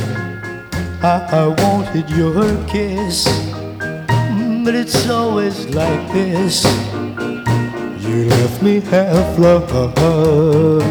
I, 1.00 1.28
I 1.30 1.46
wanted 1.62 2.10
your 2.10 2.56
kiss, 2.66 3.24
but 4.64 4.74
it's 4.74 5.08
always 5.08 5.66
like 5.72 6.12
this. 6.12 6.64
You 8.02 8.24
left 8.24 8.60
me 8.64 8.80
half 8.80 9.38
loved. 9.38 9.70
Well, 9.70 10.82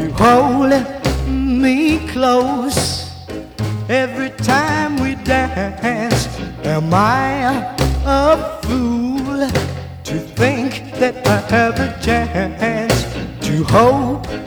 you 0.00 0.10
hold 0.12 0.72
me 1.28 2.08
close 2.08 3.10
every 3.90 4.30
time 4.30 4.96
we 4.96 5.16
dance. 5.16 6.28
Am 6.64 6.94
I 6.94 7.76
a 8.06 8.58
fool 8.62 9.46
to 10.02 10.18
think 10.18 10.94
that 10.94 11.26
I 11.26 11.40
have 11.50 11.78
a 11.78 12.00
chance 12.02 13.04
to 13.46 13.64
hope 13.64 14.45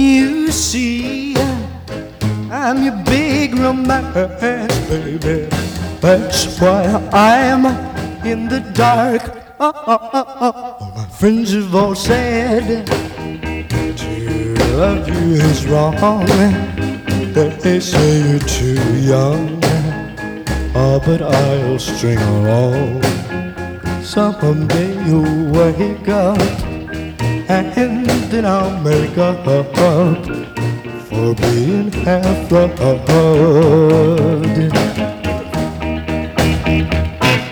you 0.00 0.50
see 0.50 1.36
I'm 2.50 2.82
your 2.82 2.96
big 3.04 3.54
romance, 3.54 4.88
baby? 4.88 5.48
That's 6.00 6.58
why 6.58 6.84
I'm 7.12 7.64
in 8.26 8.48
the 8.48 8.60
dark. 8.74 9.22
Oh, 9.60 9.72
oh, 9.86 10.10
oh, 10.12 10.24
oh. 10.40 10.92
My 10.96 11.04
friends 11.06 11.52
have 11.52 11.74
all 11.74 11.94
said 11.94 12.86
to 12.86 14.54
love 14.76 15.06
you 15.08 15.34
is 15.48 15.66
wrong. 15.66 16.26
They 17.34 17.80
say 17.80 18.20
you're 18.28 18.40
too 18.40 18.98
young. 18.98 19.60
Oh, 20.74 21.00
but 21.04 21.22
I'll 21.22 21.78
string 21.78 22.18
along. 22.18 23.02
Someday 24.02 24.92
you'll 25.06 25.52
wake 25.52 26.08
up, 26.08 26.38
and 27.50 28.06
then 28.30 28.44
I'll 28.44 28.80
make 28.80 29.18
up 29.18 29.44
for 31.08 31.34
being 31.34 31.90
half 31.90 32.52
loved. 32.52 33.08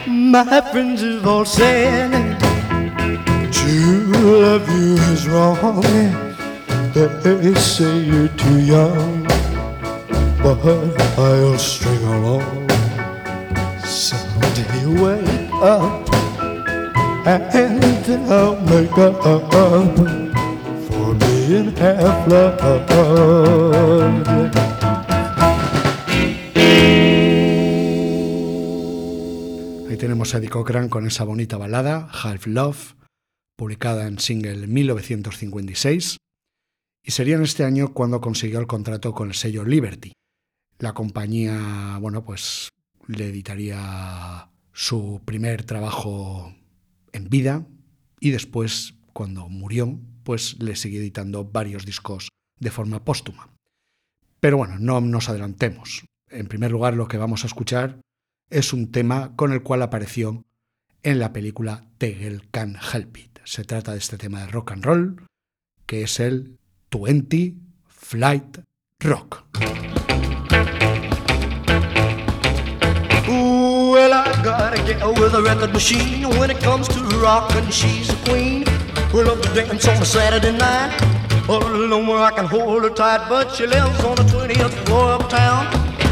My 0.06 0.60
friends 0.70 1.02
have 1.02 1.26
all 1.26 1.44
said 1.44 2.12
to 3.50 3.70
love 4.42 4.68
you 4.68 4.94
is 5.12 5.26
wrong. 5.26 5.82
They 6.92 7.54
say 7.54 7.98
you're 7.98 8.28
too 8.28 8.60
young, 8.60 9.24
but 10.42 10.58
I'll 11.18 11.58
string 11.58 12.04
along. 12.04 12.68
Someday 13.82 14.80
you 14.80 14.92
wake 15.02 15.52
up, 15.54 16.07
Ahí 17.28 17.36
tenemos 29.98 30.34
a 30.34 30.38
Eddie 30.38 30.48
Cochran 30.48 30.88
con 30.88 31.06
esa 31.06 31.24
bonita 31.24 31.58
balada, 31.58 32.08
Half 32.10 32.46
Love, 32.46 32.94
publicada 33.56 34.06
en 34.06 34.18
single 34.18 34.66
1956, 34.66 36.16
y 37.04 37.10
sería 37.10 37.36
en 37.36 37.42
este 37.42 37.64
año 37.64 37.92
cuando 37.92 38.22
consiguió 38.22 38.58
el 38.58 38.66
contrato 38.66 39.12
con 39.12 39.28
el 39.28 39.34
sello 39.34 39.66
Liberty. 39.66 40.12
La 40.78 40.94
compañía, 40.94 41.98
bueno, 42.00 42.24
pues 42.24 42.70
le 43.06 43.26
editaría 43.26 44.48
su 44.72 45.20
primer 45.26 45.64
trabajo 45.64 46.54
en 47.18 47.28
vida 47.28 47.66
y 48.18 48.30
después, 48.30 48.94
cuando 49.12 49.48
murió, 49.48 50.00
pues 50.24 50.56
le 50.60 50.76
siguió 50.76 51.00
editando 51.00 51.44
varios 51.44 51.84
discos 51.84 52.30
de 52.58 52.70
forma 52.70 53.04
póstuma. 53.04 53.50
Pero 54.40 54.56
bueno, 54.56 54.78
no 54.78 55.00
nos 55.00 55.28
adelantemos. 55.28 56.04
En 56.30 56.48
primer 56.48 56.70
lugar, 56.70 56.94
lo 56.94 57.08
que 57.08 57.18
vamos 57.18 57.44
a 57.44 57.46
escuchar 57.46 58.00
es 58.50 58.72
un 58.72 58.90
tema 58.90 59.34
con 59.36 59.52
el 59.52 59.62
cual 59.62 59.82
apareció 59.82 60.42
en 61.02 61.18
la 61.18 61.32
película 61.32 61.84
Tegel 61.98 62.48
Can 62.50 62.76
Help 62.92 63.16
It. 63.16 63.38
Se 63.44 63.64
trata 63.64 63.92
de 63.92 63.98
este 63.98 64.18
tema 64.18 64.40
de 64.40 64.48
rock 64.48 64.72
and 64.72 64.84
roll, 64.84 65.26
que 65.86 66.02
es 66.02 66.20
el 66.20 66.58
20 66.90 67.54
Flight 67.86 68.58
Rock. 69.00 69.44
Well, 74.48 74.62
I 74.62 74.76
got 74.76 74.78
a 74.78 74.94
gal 74.94 75.14
with 75.14 75.34
a 75.34 75.42
record 75.42 75.72
machine. 75.72 76.28
When 76.38 76.50
it 76.50 76.60
comes 76.60 76.88
to 76.88 77.00
rockin', 77.20 77.70
she's 77.70 78.08
a 78.10 78.16
queen. 78.28 78.64
We 79.12 79.22
love 79.22 79.40
to 79.42 79.54
dance 79.54 79.86
on 79.88 79.96
a 80.00 80.04
Saturday 80.04 80.56
night. 80.56 80.92
All 81.48 81.62
alone 81.62 82.06
where 82.06 82.18
I 82.18 82.30
can 82.30 82.44
hold 82.44 82.82
her 82.84 82.90
tight, 82.90 83.28
but 83.28 83.54
she 83.54 83.66
lives 83.66 84.04
on 84.04 84.16
the 84.16 84.22
20th 84.22 84.74
floor 84.86 85.12
uptown. 85.12 85.64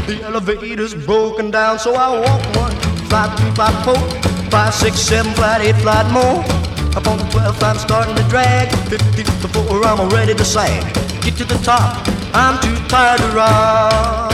The 0.07 0.21
elevator's 0.23 0.93
broken 0.93 1.51
down, 1.51 1.79
so 1.79 1.95
I 1.95 2.07
walk 2.19 2.41
one, 2.55 2.71
flight 3.09 3.37
three, 3.39 3.51
flight 3.51 3.77
four, 3.85 4.49
five, 4.49 4.73
six, 4.73 4.99
seven, 4.99 5.31
flight 5.33 5.61
eight, 5.61 5.75
flight 5.75 6.07
more. 6.11 6.41
Up 6.97 7.07
on 7.07 7.17
the 7.17 7.25
12th, 7.25 7.61
I'm 7.61 7.77
starting 7.77 8.15
to 8.15 8.23
drag. 8.23 8.69
15th 8.89 9.41
before 9.41 9.85
I'm 9.85 10.09
ready 10.09 10.33
to 10.33 10.45
sag. 10.45 10.81
Get 11.21 11.35
to 11.37 11.45
the 11.45 11.59
top, 11.63 12.07
I'm 12.33 12.59
too 12.61 12.75
tired 12.87 13.19
to 13.19 13.27
rock. 13.35 14.26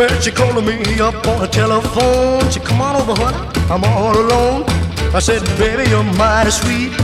Well, 0.00 0.18
she 0.22 0.30
calling 0.30 0.64
me 0.64 0.98
up 0.98 1.28
on 1.28 1.42
the 1.42 1.46
telephone. 1.46 2.50
She 2.50 2.58
come 2.58 2.80
on 2.80 2.96
over, 2.96 3.12
honey, 3.20 3.36
I'm 3.68 3.84
all 3.84 4.16
alone. 4.16 4.64
I 5.12 5.18
said, 5.18 5.44
baby, 5.58 5.90
you're 5.90 6.02
mighty 6.16 6.50
sweet, 6.50 6.96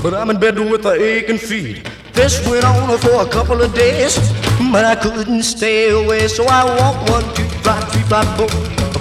but 0.00 0.14
I'm 0.14 0.30
in 0.30 0.38
bed 0.38 0.56
with 0.60 0.86
a 0.86 0.92
aching 0.92 1.38
feet. 1.38 1.90
This 2.12 2.46
went 2.46 2.64
on 2.64 2.96
for 2.98 3.22
a 3.22 3.28
couple 3.28 3.60
of 3.60 3.74
days, 3.74 4.14
but 4.70 4.84
I 4.84 4.94
couldn't 4.94 5.42
stay 5.42 5.90
away. 5.90 6.28
So 6.28 6.44
I 6.46 6.62
walked 6.78 7.10
one, 7.10 7.24
two, 7.34 7.42
flight, 7.64 7.82
three, 7.90 8.02
flight, 8.02 8.28
four, 8.38 8.48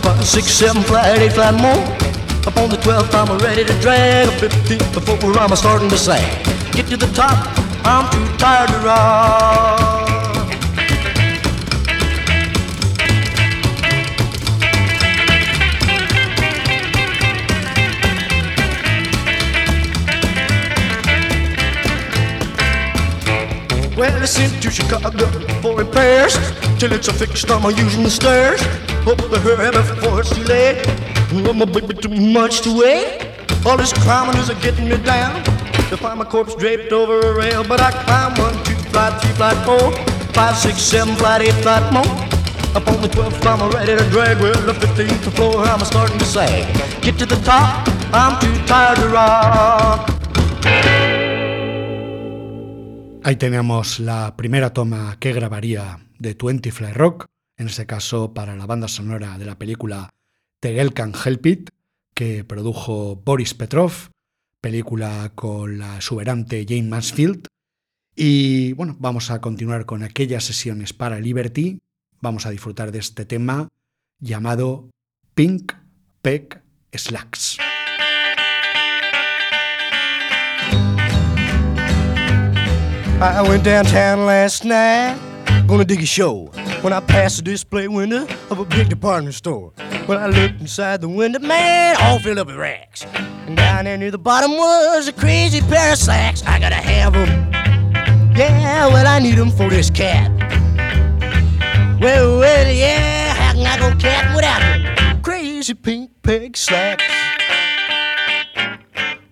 five, 0.02 0.26
six, 0.26 0.48
seven, 0.48 0.82
flight, 0.82 1.20
eight, 1.20 1.34
flight 1.34 1.54
more. 1.54 1.78
Up 2.50 2.58
on 2.58 2.72
the 2.72 2.78
12th, 2.78 3.14
I'm 3.14 3.38
ready 3.38 3.64
to 3.66 3.74
drag. 3.82 4.30
15th 4.42 4.96
before 4.96 5.38
I'm 5.38 5.56
starting 5.56 5.90
to 5.90 5.98
sag. 6.00 6.26
Get 6.74 6.88
to 6.88 6.98
the 6.98 7.12
top, 7.14 7.38
I'm 7.86 8.10
too 8.10 8.38
tired 8.40 8.70
to 8.70 8.80
rock. 8.80 9.93
Well, 23.96 24.24
I 24.24 24.26
sent 24.26 24.62
to 24.64 24.72
Chicago 24.72 25.28
for 25.62 25.78
repairs. 25.78 26.34
Till 26.80 26.94
it's 26.94 27.08
a 27.10 27.14
fixed, 27.14 27.50
I'm 27.52 27.64
using 27.78 28.02
the 28.02 28.10
stairs. 28.10 28.60
Hope 29.06 29.20
to 29.20 29.40
hurry 29.40 29.70
before 29.70 30.20
it's 30.22 30.36
too 30.36 30.44
late. 30.46 30.84
Love 31.32 31.56
my 31.58 31.66
baby 31.66 31.94
too 31.94 32.10
much 32.10 32.62
to 32.62 32.76
wait. 32.76 33.28
All 33.64 33.78
this 33.78 33.94
climbing 33.94 34.38
is 34.42 34.50
a 34.50 34.56
getting 34.56 34.90
me 34.90 34.98
down. 34.98 35.44
To 35.90 35.98
find 35.98 36.18
my 36.18 36.26
corpse 36.26 36.56
draped 36.56 36.92
over 36.92 37.20
a 37.20 37.36
rail, 37.36 37.64
but 37.64 37.82
I 37.82 37.92
climb 37.92 38.34
one, 38.42 38.56
two, 38.66 38.74
flight, 38.90 39.22
three, 39.22 39.34
flight, 39.34 39.58
four, 39.64 39.92
five, 40.34 40.58
six, 40.58 40.82
seven, 40.82 41.16
flight, 41.16 41.42
eight, 41.42 41.54
flight 41.62 41.86
more. 41.94 42.02
Up 42.76 42.88
on 42.88 43.00
the 43.00 43.10
12th, 43.10 43.46
I'm 43.46 43.70
ready 43.70 43.96
to 43.96 44.10
drag. 44.10 44.40
Well, 44.42 44.60
the 44.66 44.74
15th 44.74 45.36
floor, 45.36 45.58
I'm 45.60 45.86
starting 45.86 46.18
to 46.18 46.26
sag. 46.26 46.66
Get 47.04 47.20
to 47.20 47.28
the 47.28 47.40
top, 47.46 47.88
I'm 48.12 48.42
too 48.42 48.66
tired 48.66 48.98
to 48.98 49.10
rock. 49.10 50.93
Ahí 53.26 53.38
tenemos 53.38 54.02
la 54.02 54.36
primera 54.36 54.74
toma 54.74 55.18
que 55.18 55.32
grabaría 55.32 56.06
de 56.20 56.34
20 56.34 56.74
Fly 56.74 56.92
Rock, 56.92 57.28
en 57.56 57.68
este 57.68 57.86
caso 57.86 58.34
para 58.34 58.58
la 58.58 58.66
banda 58.66 58.90
sonora 58.90 59.38
de 59.38 59.46
la 59.46 59.58
película 59.58 60.14
Tegel 60.60 60.94
Can 60.94 61.14
Help 61.14 61.46
It, 61.46 61.70
que 62.14 62.44
produjo 62.44 63.16
Boris 63.16 63.54
Petrov, 63.54 63.94
película 64.60 65.32
con 65.36 65.80
la 65.80 65.96
exuberante 65.96 66.66
Jane 66.68 66.90
Mansfield. 66.90 67.48
Y 68.14 68.74
bueno, 68.74 68.98
vamos 69.00 69.32
a 69.32 69.40
continuar 69.40 69.86
con 69.86 70.04
aquellas 70.04 70.44
sesiones 70.44 70.92
para 70.92 71.22
Liberty. 71.22 71.80
Vamos 72.20 72.46
a 72.46 72.50
disfrutar 72.50 72.92
de 72.92 73.00
este 73.00 73.26
tema 73.26 73.70
llamado 74.20 74.90
Pink 75.34 75.72
Peg 76.22 76.62
Slacks. 76.92 77.58
I 83.22 83.42
went 83.48 83.64
downtown 83.64 84.26
last 84.26 84.66
night, 84.66 85.18
gonna 85.68 85.86
dig 85.86 86.02
a 86.02 86.06
show. 86.06 86.52
When 86.82 86.92
I 86.92 87.00
passed 87.00 87.38
the 87.38 87.44
display 87.44 87.88
window 87.88 88.28
of 88.50 88.60
a 88.60 88.66
big 88.66 88.90
department 88.90 89.36
store, 89.36 89.72
when 90.08 90.18
I 90.18 90.28
looked 90.28 90.60
inside 90.60 91.02
the 91.02 91.08
window, 91.08 91.40
man, 91.40 91.96
all 92.00 92.20
filled 92.20 92.40
up 92.40 92.48
with 92.48 92.58
racks. 92.58 93.06
And 93.48 93.56
down 93.56 93.86
there 93.86 93.98
near 93.98 94.12
the 94.12 94.18
bottom 94.18 94.52
was 94.52 95.08
a 95.08 95.14
crazy 95.14 95.62
pair 95.62 95.94
of 95.94 95.98
slacks. 96.00 96.44
I 96.46 96.60
gotta 96.60 96.76
have 96.76 97.16
'em. 97.16 97.52
Yeah, 98.36 98.88
well, 98.88 99.08
I 99.08 99.20
need 99.20 99.40
'em 99.40 99.52
for 99.52 99.70
this 99.70 99.90
cat. 99.90 100.30
Well, 102.02 102.40
well, 102.40 102.72
yeah, 102.72 103.34
how 103.34 103.54
can 103.54 103.66
I 103.66 103.78
go 103.78 103.96
cat 103.98 104.36
without 104.36 104.60
them? 104.60 105.22
Crazy 105.22 105.74
pink 105.74 106.12
peg 106.24 106.58
slacks. 106.58 107.04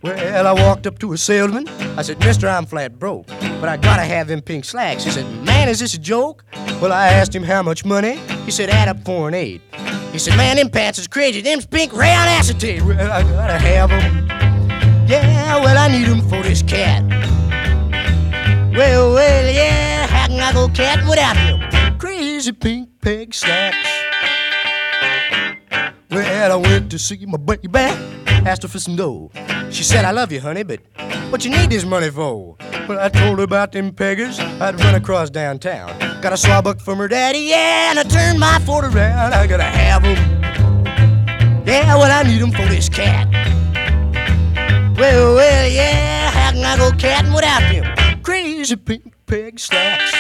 Well, 0.04 0.48
I 0.48 0.52
walked 0.54 0.88
up 0.88 0.98
to 1.00 1.14
a 1.14 1.18
salesman. 1.18 1.68
I 1.98 2.02
said, 2.02 2.20
Mister, 2.22 2.48
I'm 2.50 2.66
flat 2.66 2.98
broke, 2.98 3.28
but 3.28 3.70
I 3.70 3.78
gotta 3.78 4.02
have 4.04 4.28
them 4.28 4.42
pink 4.42 4.66
slacks. 4.66 5.04
He 5.04 5.12
said, 5.12 5.26
Man, 5.46 5.70
is 5.70 5.80
this 5.80 5.94
a 5.94 6.00
joke? 6.00 6.44
Well, 6.82 6.92
I 6.92 7.08
asked 7.10 7.36
him 7.36 7.44
how 7.44 7.62
much 7.62 7.86
money. 7.86 8.18
He 8.46 8.52
said, 8.52 8.70
Add 8.70 8.88
up 8.90 9.06
four 9.06 9.28
and 9.28 9.36
eight. 9.36 9.62
He 10.12 10.18
said, 10.18 10.36
Man, 10.38 10.56
them 10.56 10.70
pants 10.70 10.98
is 10.98 11.08
crazy. 11.08 11.42
Them's 11.42 11.68
pink 11.68 11.94
rayon 11.94 12.28
acetate. 12.28 12.82
Well, 12.82 13.12
I 13.12 13.22
gotta 13.22 13.60
have 13.60 13.90
them. 13.90 14.28
Yeah, 15.08 15.60
well, 15.60 15.78
I 15.78 15.88
need 15.90 16.08
'em 16.08 16.22
for 16.22 16.42
this 16.42 16.64
cat. 16.64 17.04
Well, 18.76 19.14
well, 19.14 19.54
yeah, 19.54 20.08
how 20.08 20.28
can 20.28 20.40
I 20.40 20.54
go 20.54 20.68
cat 20.70 21.08
without 21.08 21.36
them? 21.36 21.98
Crazy 22.00 22.54
pink 22.54 22.90
peg 23.02 23.34
slacks. 23.34 23.90
Well, 26.12 26.52
I 26.52 26.56
went 26.58 26.91
to 26.91 27.00
see 27.00 27.26
my 27.26 27.38
buddy 27.38 27.69
baby, 27.69 27.97
asked 28.45 28.63
her 28.63 28.67
for 28.67 28.80
some 28.80 28.97
dough. 28.97 29.32
She 29.69 29.84
said, 29.84 30.04
I 30.04 30.12
love 30.12 30.30
you, 30.34 30.41
honey, 30.41 30.63
but 30.63 30.82
what 31.30 31.45
you 31.45 31.52
need 31.52 31.69
this 31.69 31.86
money 31.86 32.10
for? 32.10 32.58
Well, 32.89 33.00
I 33.00 33.08
told 33.08 33.38
her 33.38 33.45
about 33.45 33.71
them 33.71 33.93
peggers 33.93 34.38
I'd 34.38 34.78
run 34.82 34.95
across 34.95 35.30
downtown. 35.30 35.97
Got 36.21 36.34
a 36.34 36.38
sawbuck 36.38 36.82
from 36.82 36.97
her 36.97 37.08
daddy, 37.08 37.39
yeah, 37.39 37.91
and 37.91 38.00
I 38.00 38.04
turned 38.04 38.39
my 38.39 38.60
Ford 38.65 38.84
around. 38.84 39.34
I 39.34 39.47
gotta 39.47 39.63
have 39.63 40.04
'em. 40.04 40.17
Yeah, 41.65 41.95
well, 41.95 42.12
I 42.12 42.24
need 42.24 42.41
'em 42.41 42.52
for 42.52 42.65
this 42.65 42.89
cat. 42.89 43.30
Well, 44.97 45.36
well, 45.36 45.67
yeah, 45.67 46.30
how 46.30 46.52
can 46.52 46.65
I 46.65 46.76
go 46.76 46.91
catting 46.97 47.32
without 47.32 47.62
them? 47.71 48.21
Crazy 48.21 48.76
pink 48.76 49.13
peg 49.26 49.60
slacks. 49.60 50.13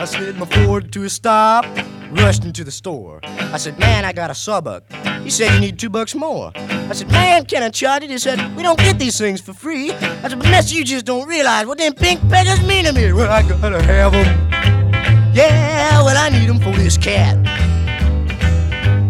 I 0.00 0.04
slid 0.06 0.38
my 0.38 0.46
Ford 0.46 0.90
to 0.92 1.04
a 1.04 1.10
stop, 1.10 1.66
rushed 2.10 2.44
into 2.44 2.64
the 2.64 2.70
store. 2.70 3.20
I 3.22 3.56
said, 3.56 3.78
man, 3.78 4.04
I 4.04 4.12
got 4.12 4.30
a 4.30 4.34
sawbuck. 4.34 4.84
He 5.22 5.30
said, 5.30 5.52
you 5.54 5.60
need 5.60 5.78
two 5.78 5.90
bucks 5.90 6.14
more. 6.14 6.52
I 6.54 6.92
said, 6.92 7.10
man, 7.10 7.44
can 7.44 7.62
I 7.62 7.70
charge 7.70 8.04
it? 8.04 8.10
He 8.10 8.18
said, 8.18 8.38
we 8.56 8.62
don't 8.62 8.78
get 8.78 8.98
these 8.98 9.18
things 9.18 9.40
for 9.40 9.52
free. 9.52 9.92
I 9.92 10.28
said, 10.28 10.38
but 10.38 10.48
mister, 10.48 10.74
you 10.74 10.84
just 10.84 11.04
don't 11.04 11.28
realize 11.28 11.66
what 11.66 11.78
them 11.78 11.94
pink 11.94 12.20
peggers 12.28 12.62
mean 12.66 12.84
to 12.84 12.92
me. 12.92 13.12
Well, 13.12 13.30
I 13.30 13.42
gotta 13.42 13.82
have 13.82 14.12
them. 14.12 14.50
Yeah, 15.34 16.02
well, 16.02 16.16
I 16.16 16.28
need 16.30 16.48
them 16.48 16.60
for 16.60 16.72
this 16.72 16.96
cat. 16.96 17.36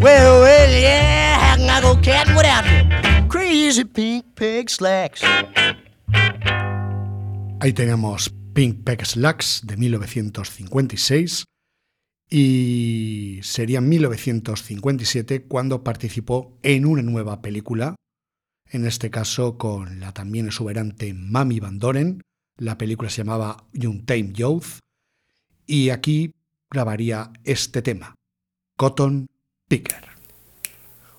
Well, 0.01 0.41
well, 0.41 0.71
yeah, 0.71 1.39
how 1.39 1.57
can 1.57 1.69
I 1.69 1.81
go 1.81 2.01
catting 2.01 2.37
without 2.37 2.65
them? 2.65 3.29
Crazy 3.29 3.85
pink 3.85 4.35
peg 4.35 4.71
slacks. 4.71 5.23
Ahí 7.61 7.73
tenemos 7.73 8.31
Pink 8.55 8.85
Peg 8.85 9.05
Slacks 9.05 9.63
de 9.65 9.77
1956 9.77 11.45
y 12.31 13.41
sería 13.43 13.79
en 13.79 13.88
1957 13.88 15.45
cuando 15.45 15.83
participó 15.83 16.59
en 16.62 16.85
una 16.87 17.03
nueva 17.03 17.41
película, 17.41 17.95
en 18.71 18.87
este 18.87 19.11
caso 19.11 19.57
con 19.57 20.01
la 20.01 20.12
también 20.12 20.47
exuberante 20.47 21.14
Mami 21.14 21.61
Van 21.61 21.79
Doren. 21.79 22.23
La 22.57 22.77
película 22.77 23.09
se 23.09 23.19
llamaba 23.19 23.64
Young 23.73 24.05
Time 24.05 24.33
Youth 24.33 24.81
y 25.67 25.91
aquí 25.91 26.33
grabaría 26.71 27.33
este 27.45 27.83
tema, 27.83 28.14
Cotton 28.77 29.27
Picker. 29.69 30.09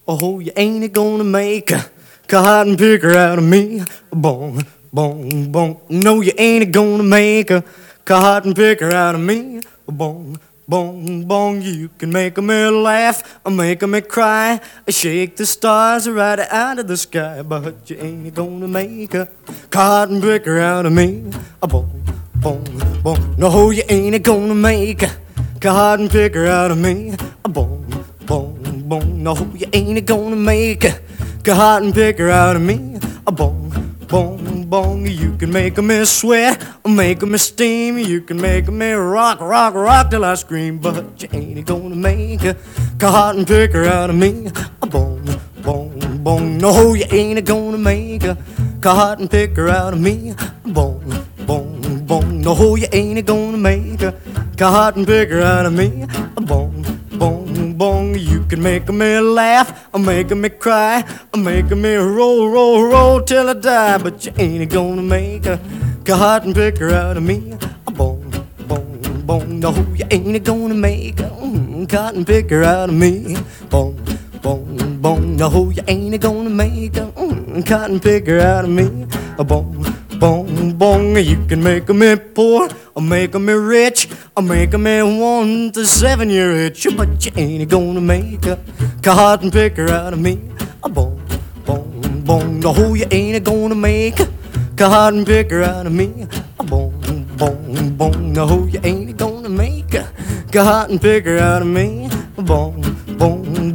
Oh, 0.05 0.41
you 0.41 0.51
ain't 0.55 0.91
gonna 0.91 1.23
make 1.23 1.71
a 1.71 1.91
cotton 2.27 2.75
picker 2.75 3.15
out 3.15 3.37
of 3.37 3.43
me. 3.43 3.83
Bong, 4.11 4.59
bong, 4.91 5.51
bong. 5.51 5.81
No, 5.89 6.21
you 6.21 6.33
ain't 6.35 6.71
gonna 6.71 7.03
make 7.03 7.51
a 7.51 7.63
cotton 8.05 8.55
picker 8.55 8.91
out 8.91 9.13
of 9.13 9.21
me. 9.21 9.61
Bong, 9.87 10.39
bong, 10.69 11.25
bong. 11.25 11.61
You 11.61 11.89
can 11.97 12.11
make 12.11 12.37
me 12.37 12.69
laugh 12.69 13.39
or 13.43 13.51
make 13.51 13.81
a 13.81 13.87
me 13.87 14.01
cry. 14.01 14.61
I 14.87 14.91
shake 14.91 15.35
the 15.35 15.45
stars 15.45 16.07
right 16.07 16.39
out 16.39 16.77
of 16.77 16.87
the 16.87 16.95
sky. 16.95 17.41
But 17.41 17.89
you 17.89 17.97
ain't 17.97 18.35
gonna 18.35 18.67
make 18.67 19.15
a 19.15 19.27
cotton 19.71 20.21
picker 20.21 20.59
out 20.59 20.85
of 20.85 20.93
me. 20.93 21.31
A 21.63 21.67
bong, 21.67 22.03
bong, 22.35 23.01
bong. 23.01 23.35
No, 23.37 23.71
you 23.71 23.83
ain't 23.89 24.23
gonna 24.23 24.55
make 24.55 25.01
a 25.01 25.11
cotton 25.59 26.07
picker 26.07 26.45
out 26.45 26.69
of 26.69 26.77
me. 26.77 27.15
A 27.43 27.49
bong, 27.49 28.05
bong, 28.27 28.83
bong. 28.87 29.23
No, 29.23 29.35
you 29.55 29.67
ain't 29.73 30.05
gonna 30.05 30.35
make 30.35 30.83
a 30.83 30.99
cotton 31.43 31.91
picker 31.91 32.29
out 32.29 32.55
of 32.55 32.61
me. 32.61 32.99
A 33.25 33.31
bong, 33.31 33.95
bong, 34.07 34.48
bong. 34.69 35.05
You 35.07 35.35
can 35.35 35.51
make 35.51 35.77
a 35.77 35.81
me 35.81 36.05
sweat, 36.05 36.63
make 36.85 37.21
me 37.23 37.37
steam. 37.37 37.97
You 37.97 38.21
can 38.21 38.39
make 38.39 38.67
me 38.67 38.91
rock, 38.91 39.41
rock, 39.41 39.73
rock 39.73 40.11
till 40.11 40.23
I 40.23 40.35
scream. 40.35 40.77
But 40.77 41.21
you 41.21 41.29
ain't 41.33 41.65
gonna 41.65 41.95
make 41.95 42.43
a 42.43 42.55
cotton 42.99 43.45
picker 43.45 43.85
out 43.85 44.09
of 44.09 44.15
me. 44.15 44.47
A 44.81 44.85
bong, 44.85 45.27
bong, 45.63 46.23
bong. 46.23 46.57
No, 46.57 46.93
you 46.93 47.05
ain't 47.11 47.43
gonna 47.45 47.77
make 47.77 48.23
a 48.23 48.37
cotton 48.81 49.27
picker 49.27 49.69
out 49.69 49.93
of 49.93 49.99
me. 49.99 50.35
A 50.65 50.67
bong, 50.67 51.25
bong, 51.47 52.05
bong. 52.05 52.41
No, 52.41 52.75
you 52.75 52.87
ain't 52.91 53.25
gonna 53.25 53.57
make 53.57 54.01
a 54.03 54.13
cotton 54.55 55.05
picker 55.05 55.41
out 55.41 55.65
of 55.65 55.73
me. 55.73 56.05
A 56.37 56.41
bong, 56.41 56.85
bong, 57.19 57.73
bong. 57.73 58.15
You 58.15 58.43
can 58.45 58.63
make 58.63 58.87
a 58.89 58.93
me 58.93 59.19
laugh, 59.19 59.93
make 59.93 60.31
me 60.31 60.49
cry, 60.49 61.03
make 61.35 61.69
me 61.69 61.95
roll, 61.95 62.49
roll, 62.49 62.83
roll 62.83 63.21
till 63.21 63.49
I 63.49 63.53
die. 63.53 63.97
But 63.97 64.25
you 64.25 64.31
ain't 64.37 64.71
gonna 64.71 65.01
make 65.01 65.45
a 65.45 65.59
cotton 66.05 66.53
picker 66.53 66.91
out 66.91 67.17
of 67.17 67.23
me. 67.23 67.57
Bong, 67.85 68.31
bong, 68.67 69.23
bong. 69.25 69.59
No, 69.59 69.71
you 69.93 70.05
ain't 70.09 70.43
gonna 70.43 70.73
make 70.73 71.19
a 71.19 71.29
mm, 71.29 71.87
cotton 71.89 72.23
picker 72.25 72.63
out 72.63 72.89
of 72.89 72.95
me. 72.95 73.37
Bong, 73.69 73.99
bong, 74.41 75.01
bong. 75.01 75.35
No, 75.35 75.69
you 75.69 75.83
ain't 75.87 76.19
gonna 76.21 76.49
make 76.49 76.95
a 76.95 77.11
mm, 77.11 77.65
cotton 77.65 77.99
picker 77.99 78.39
out 78.39 78.63
of 78.63 78.71
me. 78.71 79.05
A 79.37 79.43
bong, 79.43 79.85
bong, 80.19 80.73
bong. 80.73 81.15
You 81.17 81.45
can 81.47 81.63
make 81.63 81.89
a 81.89 81.93
me 81.93 82.15
poor, 82.15 82.69
or 82.93 83.01
make 83.01 83.33
a 83.35 83.39
me 83.39 83.53
rich, 83.53 84.09
or 84.35 84.43
make 84.43 84.73
a 84.73 84.77
me 84.77 85.01
one 85.01 85.71
to 85.71 85.85
seven 85.85 86.29
year 86.29 86.51
itch. 86.51 86.87
But 86.95 87.25
you 87.25 87.31
ain't 87.35 87.69
gonna 87.69 88.01
make 88.01 88.45
a 88.45 88.59
cotton 89.01 89.49
picker 89.49 89.89
out 89.89 90.13
of 90.13 90.19
me. 90.19 90.39
A 90.83 90.89
bong, 90.89 91.21
bong, 91.65 92.21
bong. 92.25 92.59
No, 92.59 92.93
you 92.93 93.05
ain't 93.11 93.43
gonna 93.43 93.75
make 93.75 94.19
a 94.19 94.27
cotton 94.75 95.25
picker 95.25 95.61
out 95.63 95.85
of 95.85 95.93
me. 95.93 96.27
A 96.59 96.63
bong, 96.63 97.25
bong, 97.37 97.95
bong. 97.95 98.33
No, 98.33 98.65
you 98.65 98.79
ain't 98.83 99.17
gonna 99.17 99.49
make 99.49 99.93
a 99.93 100.11
cotton 100.51 100.99
picker 100.99 101.37
out 101.37 101.61
of 101.61 101.67
me. 101.67 102.09
A 102.37 102.41
bong, 102.41 102.81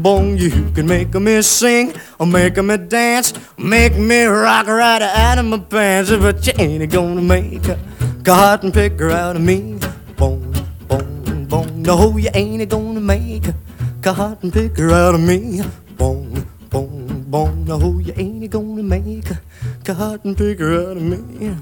bong. 0.02 0.37
You 0.37 0.50
can 0.74 0.87
make 0.87 1.14
me 1.14 1.42
sing 1.42 1.94
or 2.18 2.26
make 2.26 2.57
me 2.57 2.76
dance, 2.76 3.33
make 3.59 3.96
me 3.96 4.24
rock 4.24 4.66
right 4.66 5.02
out 5.02 5.38
of 5.38 5.46
my 5.46 5.59
pants. 5.59 6.11
But 6.11 6.46
you 6.46 6.52
ain't 6.59 6.92
gonna 6.92 7.20
make 7.20 7.66
a 7.68 7.78
cotton 8.24 8.72
picker 8.72 9.11
out 9.11 9.37
of 9.37 9.42
me. 9.42 9.78
Bong, 10.16 10.54
bong, 10.88 11.46
bong. 11.46 11.83
No, 11.83 12.16
you 12.16 12.30
ain't 12.35 12.68
gonna 12.68 13.00
make 13.00 13.46
a 13.48 13.54
cotton 14.02 14.50
picker 14.50 14.90
out 14.90 15.14
of 15.14 15.20
me. 15.20 15.62
Bong, 15.96 16.46
bong, 16.70 17.24
bong. 17.28 17.64
No, 17.64 17.98
you 17.98 18.14
ain't 18.16 18.50
gonna 18.50 18.83
make 18.83 19.30
a 19.30 19.38
cotton 19.85 20.35
picker 20.35 20.72
out 20.74 20.96
of 20.96 21.02
me. 21.02 21.57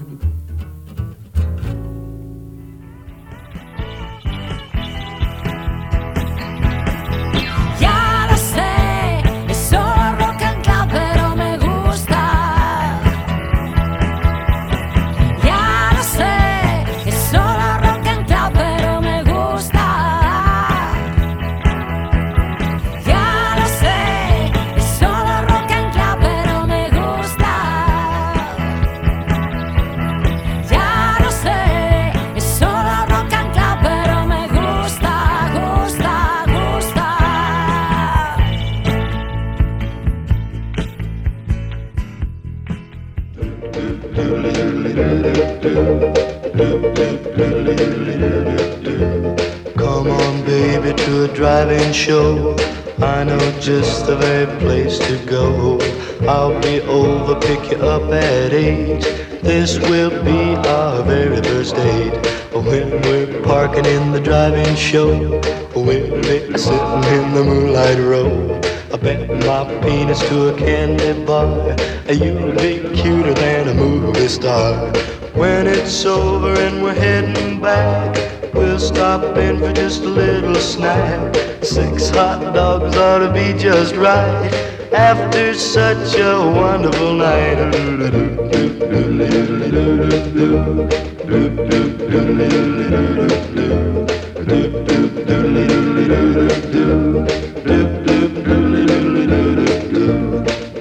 Show. 52.03 52.53
I 53.01 53.23
know 53.23 53.39
just 53.61 54.07
the 54.07 54.17
very 54.17 54.59
place 54.59 54.99
to 55.07 55.15
go. 55.25 55.79
I'll 56.27 56.59
be 56.61 56.81
over, 56.81 57.39
pick 57.39 57.71
you 57.71 57.77
up 57.77 58.11
at 58.11 58.51
eight. 58.51 59.03
This 59.41 59.79
will 59.79 60.11
be 60.21 60.55
our 60.67 61.01
very 61.03 61.41
first 61.41 61.75
date. 61.75 62.13
When 62.51 62.89
we're 63.03 63.41
parking 63.43 63.85
in 63.85 64.11
the 64.11 64.19
drive-in 64.19 64.75
show, 64.75 65.39
we'll 65.75 66.21
be 66.23 66.57
sitting 66.57 67.05
in 67.17 67.33
the 67.35 67.43
moonlight 67.45 67.99
row. 67.99 68.59
I 68.93 68.97
bet 68.97 69.29
my 69.47 69.63
penis 69.81 70.19
to 70.27 70.49
a 70.49 70.57
candy 70.57 71.13
bar. 71.25 71.73
You'll 72.11 72.51
be 72.51 72.81
cuter 72.99 73.33
than 73.33 73.69
a 73.69 73.73
movie 73.73 74.27
star. 74.27 74.91
When 75.33 75.67
it's 75.67 76.05
over 76.05 76.51
and 76.59 76.83
we're 76.83 76.95
heading 76.95 77.61
back, 77.61 78.53
we'll 78.53 78.77
stop 78.77 79.37
in 79.37 79.59
for 79.59 79.71
just 79.71 80.01
a 80.03 80.09
little 80.09 80.55
snack. 80.55 81.52
Six 81.63 82.09
hot 82.09 82.53
dogs 82.53 82.97
ought 82.97 83.19
to 83.19 83.31
be 83.31 83.57
just 83.57 83.95
right 83.95 84.53
after 84.91 85.53
such 85.53 86.17
a 86.19 86.37
wonderful 86.37 87.13
night. 87.13 87.55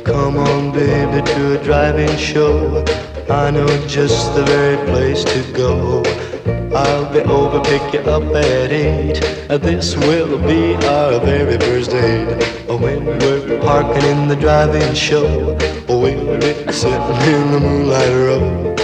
Come 0.04 0.36
on, 0.36 0.72
baby, 0.72 1.24
to 1.24 1.60
a 1.60 1.62
drive-in 1.62 2.16
show. 2.18 2.84
I 3.30 3.52
know 3.52 3.68
just 3.86 4.34
the 4.34 4.42
very 4.42 4.84
place 4.88 5.22
to 5.22 5.52
go. 5.52 6.31
I'll 6.74 7.12
be 7.12 7.20
over, 7.20 7.60
pick 7.60 7.92
you 7.92 8.00
up 8.00 8.22
at 8.34 8.72
eight. 8.72 9.20
This 9.60 9.94
will 9.94 10.38
be 10.38 10.74
our 10.86 11.20
very 11.20 11.58
first 11.58 11.90
date. 11.90 12.64
Oh, 12.66 12.78
when 12.78 13.04
we're 13.04 13.60
parking 13.60 14.02
in 14.04 14.26
the 14.26 14.36
drive-in 14.36 14.94
show, 14.94 15.54
oh, 15.90 16.00
we'll 16.00 16.40
be 16.40 16.72
sitting 16.72 17.34
in 17.34 17.52
the 17.52 17.60
moonlight 17.60 18.08
row. 18.08 18.74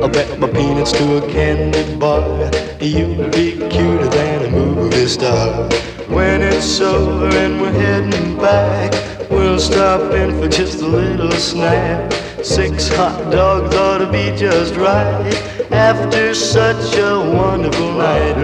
I'll 0.00 0.08
bet 0.08 0.38
my 0.38 0.48
peanuts 0.48 0.92
to 0.92 1.18
a 1.18 1.30
candy 1.30 1.94
bar. 1.96 2.50
You'd 2.80 3.30
be 3.32 3.58
cuter 3.68 4.08
than 4.08 4.46
a 4.46 4.50
movie 4.50 5.06
star. 5.06 5.68
When 6.08 6.40
it's 6.40 6.80
over 6.80 7.26
and 7.26 7.60
we're 7.60 7.72
heading 7.72 8.38
back, 8.38 9.30
we'll 9.30 9.58
stop 9.58 10.14
in 10.14 10.40
for 10.40 10.48
just 10.48 10.80
a 10.80 10.86
little 10.86 11.32
snack. 11.32 12.10
Six 12.42 12.88
hot 12.88 13.30
dogs 13.30 13.74
ought 13.74 13.98
to 13.98 14.10
be 14.10 14.34
just 14.34 14.76
right 14.76 15.57
after 15.70 16.34
such 16.34 16.96
a 16.96 17.18
wonderful 17.18 17.92
night. 17.92 18.34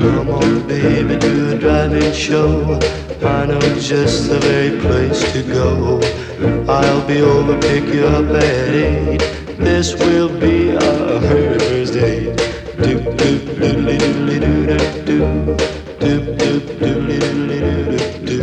Come 0.00 0.28
on, 0.30 0.66
baby, 0.66 1.16
do 1.16 1.50
a 1.52 1.58
drive-in 1.58 2.12
show. 2.12 2.78
I 3.22 3.46
know 3.46 3.60
just 3.78 4.28
the 4.28 4.38
very 4.40 4.78
place 4.80 5.22
to 5.32 5.42
go. 5.42 6.00
I'll 6.70 7.06
be 7.06 7.22
over, 7.22 7.56
pick 7.58 7.84
you 7.94 8.06
up 8.06 8.26
at 8.36 8.68
eight. 8.74 9.20
This 9.58 9.94
will 9.94 10.28
be 10.28 10.76
our 10.76 11.18
very 11.20 11.58
first 11.58 11.94
date. 11.94 12.36
Do 12.82 13.00
do. 13.16 13.38
Do 13.56 13.72
do. 13.82 13.98
Do 15.98 16.20
do 16.36 16.60
doodly 16.78 17.18
doo 17.18 17.46
doo 17.46 17.96
doo. 18.24 18.36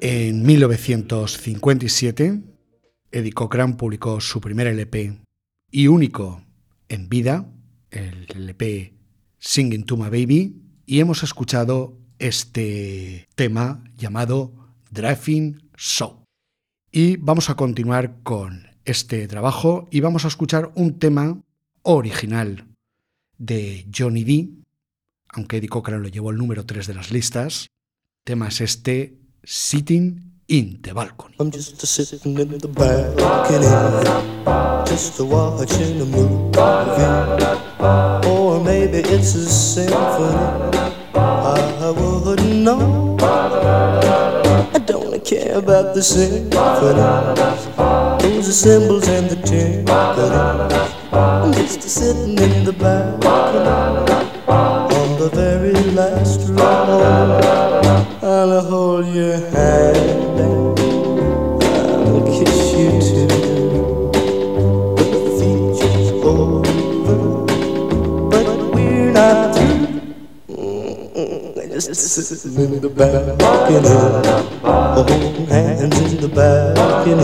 En 0.00 0.46
1957, 0.46 2.55
Eddie 3.16 3.32
Cochran 3.32 3.78
publicó 3.78 4.20
su 4.20 4.42
primer 4.42 4.66
LP 4.66 5.22
y 5.70 5.86
único 5.86 6.42
en 6.90 7.08
vida, 7.08 7.50
el 7.90 8.26
LP 8.28 8.92
Singing 9.38 9.84
to 9.84 9.96
My 9.96 10.10
Baby, 10.10 10.60
y 10.84 11.00
hemos 11.00 11.22
escuchado 11.22 11.98
este 12.18 13.26
tema 13.34 13.82
llamado 13.96 14.52
Driving 14.90 15.70
Show. 15.78 16.24
Y 16.92 17.16
vamos 17.16 17.48
a 17.48 17.54
continuar 17.54 18.22
con 18.22 18.66
este 18.84 19.26
trabajo 19.28 19.88
y 19.90 20.00
vamos 20.00 20.26
a 20.26 20.28
escuchar 20.28 20.70
un 20.74 20.98
tema 20.98 21.40
original 21.84 22.68
de 23.38 23.86
Johnny 23.96 24.24
D, 24.24 24.50
aunque 25.28 25.56
Eddie 25.56 25.70
Cochran 25.70 26.02
lo 26.02 26.08
llevó 26.08 26.28
al 26.28 26.36
número 26.36 26.66
3 26.66 26.86
de 26.86 26.94
las 26.94 27.10
listas. 27.10 27.68
Tema 28.24 28.48
es 28.48 28.60
este 28.60 29.18
Sitting 29.42 30.35
in 30.48 30.78
the 30.82 30.94
Balcony. 30.94 31.34
I'm 31.40 31.50
just 31.50 31.82
a 31.82 31.86
sitting 31.86 32.38
in 32.38 32.58
the 32.58 32.68
balcony, 32.68 33.66
just 34.86 35.18
a 35.18 35.24
watching 35.24 36.00
a 36.00 36.04
movie, 36.04 36.60
or 38.28 38.62
maybe 38.62 38.98
it's 38.98 39.34
a 39.34 39.44
symphony. 39.44 40.78
I 41.14 41.90
wouldn't 41.90 42.62
know. 42.62 43.16
I 43.20 44.78
don't 44.86 45.24
care 45.24 45.58
about 45.58 45.94
the 45.94 46.02
symphonies, 46.02 46.52
those 48.22 48.48
are 48.48 48.52
cymbals 48.52 49.08
and 49.08 49.28
the. 49.28 49.36
I'm 51.12 51.52
just 51.54 51.78
a 51.78 51.88
sitting 51.88 52.38
in 52.38 52.64
the 52.64 52.72
balcony 52.72 53.68
on 54.46 55.18
the 55.18 55.28
very 55.30 55.72
last 55.92 56.48
row. 56.50 57.40
I'll 58.22 58.60
hold 58.62 59.06
your 59.06 59.36
hand 59.50 60.25
Sitting 71.78 72.72
in 72.72 72.80
the 72.80 72.88
balcony, 72.88 73.88
holding 74.62 75.46
hands 75.46 76.12
in 76.12 76.20
the 76.22 76.28
balcony. 76.28 77.20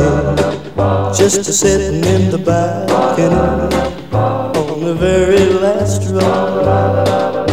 Just 1.16 1.48
a 1.48 1.52
sitting 1.52 2.04
in 2.04 2.30
the 2.30 2.36
balcony 2.36 3.34
on 4.14 4.84
the 4.84 4.94
very 4.94 5.54
last 5.54 6.02
row. 6.10 7.51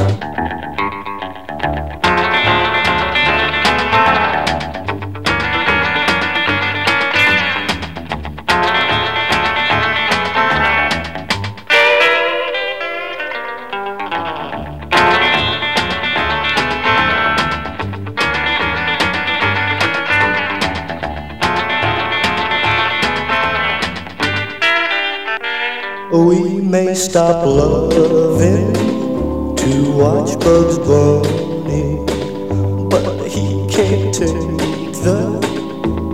We 26.11 26.59
may 26.59 26.95
stop 26.95 27.45
loving 27.45 28.73
to 29.55 29.91
watch 29.91 30.39
Bugs 30.39 30.79
Bunny, 30.79 32.03
but 32.89 33.27
he 33.27 33.67
can't 33.69 34.11
take 34.11 34.33
the 35.03 35.39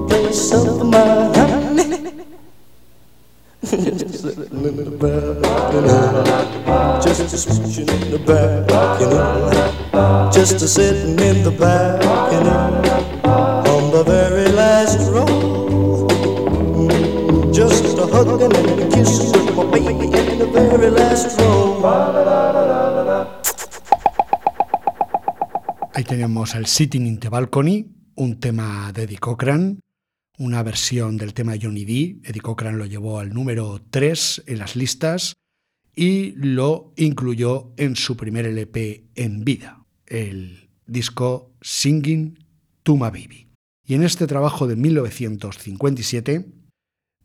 place 0.10 0.52
of 0.52 0.86
my 0.86 1.32
honey. 1.34 2.26
Just 3.64 4.22
sitting 4.22 4.66
in 4.66 4.76
the 4.76 4.92
balcony, 5.00 5.88
just 7.02 7.22
a 7.22 7.38
smooching 7.38 7.90
in 7.90 8.12
the 8.12 8.20
balcony, 8.20 9.20
just 10.34 10.62
a 10.62 10.68
sitting 10.68 11.18
in 11.20 11.42
the 11.42 11.52
balcony 11.52 12.50
on 13.70 13.92
the 13.92 14.04
very 14.04 14.52
last 14.52 15.00
row. 15.10 15.26
Just 17.54 17.98
a 17.98 18.06
hugging 18.08 18.54
and 18.54 18.82
a 18.82 18.90
kissing 18.94 19.46
with 19.46 19.56
my 19.56 19.64
baby 19.72 19.85
Ahí 25.94 26.04
tenemos 26.04 26.54
el 26.56 26.66
Sitting 26.66 27.08
in 27.08 27.20
the 27.20 27.30
Balcony, 27.30 27.86
un 28.16 28.42
tema 28.42 28.92
de 28.92 29.04
Eddie 29.04 29.18
Cochran, 29.18 29.80
una 30.38 30.64
versión 30.64 31.16
del 31.16 31.34
tema 31.34 31.54
Johnny 31.62 31.86
D. 31.86 32.20
Eddie 32.26 32.42
Cochran 32.42 32.78
lo 32.78 32.86
llevó 32.86 33.20
al 33.20 33.34
número 33.34 33.82
3 33.90 34.44
en 34.48 34.60
las 34.60 34.76
listas 34.76 35.36
y 35.96 36.34
lo 36.34 36.92
incluyó 36.98 37.72
en 37.78 37.96
su 37.96 38.18
primer 38.18 38.46
LP 38.46 39.06
en 39.16 39.46
vida, 39.46 39.86
el 40.08 40.70
disco 40.86 41.54
Singing 41.62 42.38
to 42.84 42.96
My 42.96 43.12
Baby. 43.12 43.48
Y 43.88 43.94
en 43.94 44.04
este 44.04 44.28
trabajo 44.28 44.68
de 44.68 44.76
1957, 44.76 46.46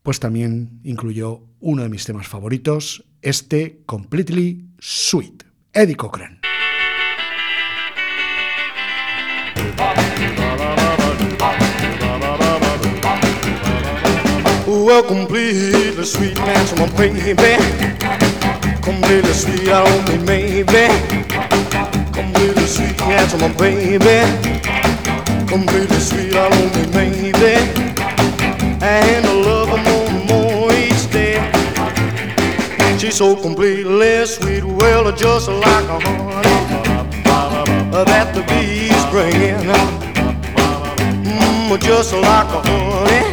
pues 0.05 0.21
también 0.21 0.81
incluyó 0.85 1.49
uno 1.59 1.83
de 1.83 1.89
mis 1.89 2.05
temas 2.05 2.29
favoritos, 2.29 3.10
este 3.23 3.83
Completely 3.87 4.65
Sweet, 4.79 5.45
Eddie 5.73 5.95
Cochran. 5.95 6.41
Well, 14.67 15.03
completely 15.03 16.05
sweet 16.05 16.35
to 16.37 16.77
my 16.77 16.87
baby. 16.97 17.57
Completely 18.83 19.33
sweet, 19.33 19.69
I 19.69 19.83
only 19.83 20.19
maybe. 20.25 20.89
Completely 22.13 22.67
sweet 22.67 22.97
to 22.97 23.37
my 23.39 23.49
baby. 23.59 24.25
Completely 25.47 26.01
sweet, 26.01 26.35
I 26.35 26.47
only 26.47 26.87
maybe. 26.95 27.55
And 28.83 29.27
I 29.27 29.33
love 29.45 29.60
so 33.21 33.37
completely 33.37 34.25
sweet, 34.25 34.65
well, 34.65 35.13
just 35.13 35.47
like 35.47 35.89
a 35.91 36.01
honey 36.01 36.59
that 37.93 38.33
the 38.35 38.41
bees 38.49 39.05
bring 39.13 39.35
in. 39.35 39.61
Mm, 41.29 41.79
just 41.83 42.15
like 42.15 42.49
a 42.49 42.61
honey 42.65 43.25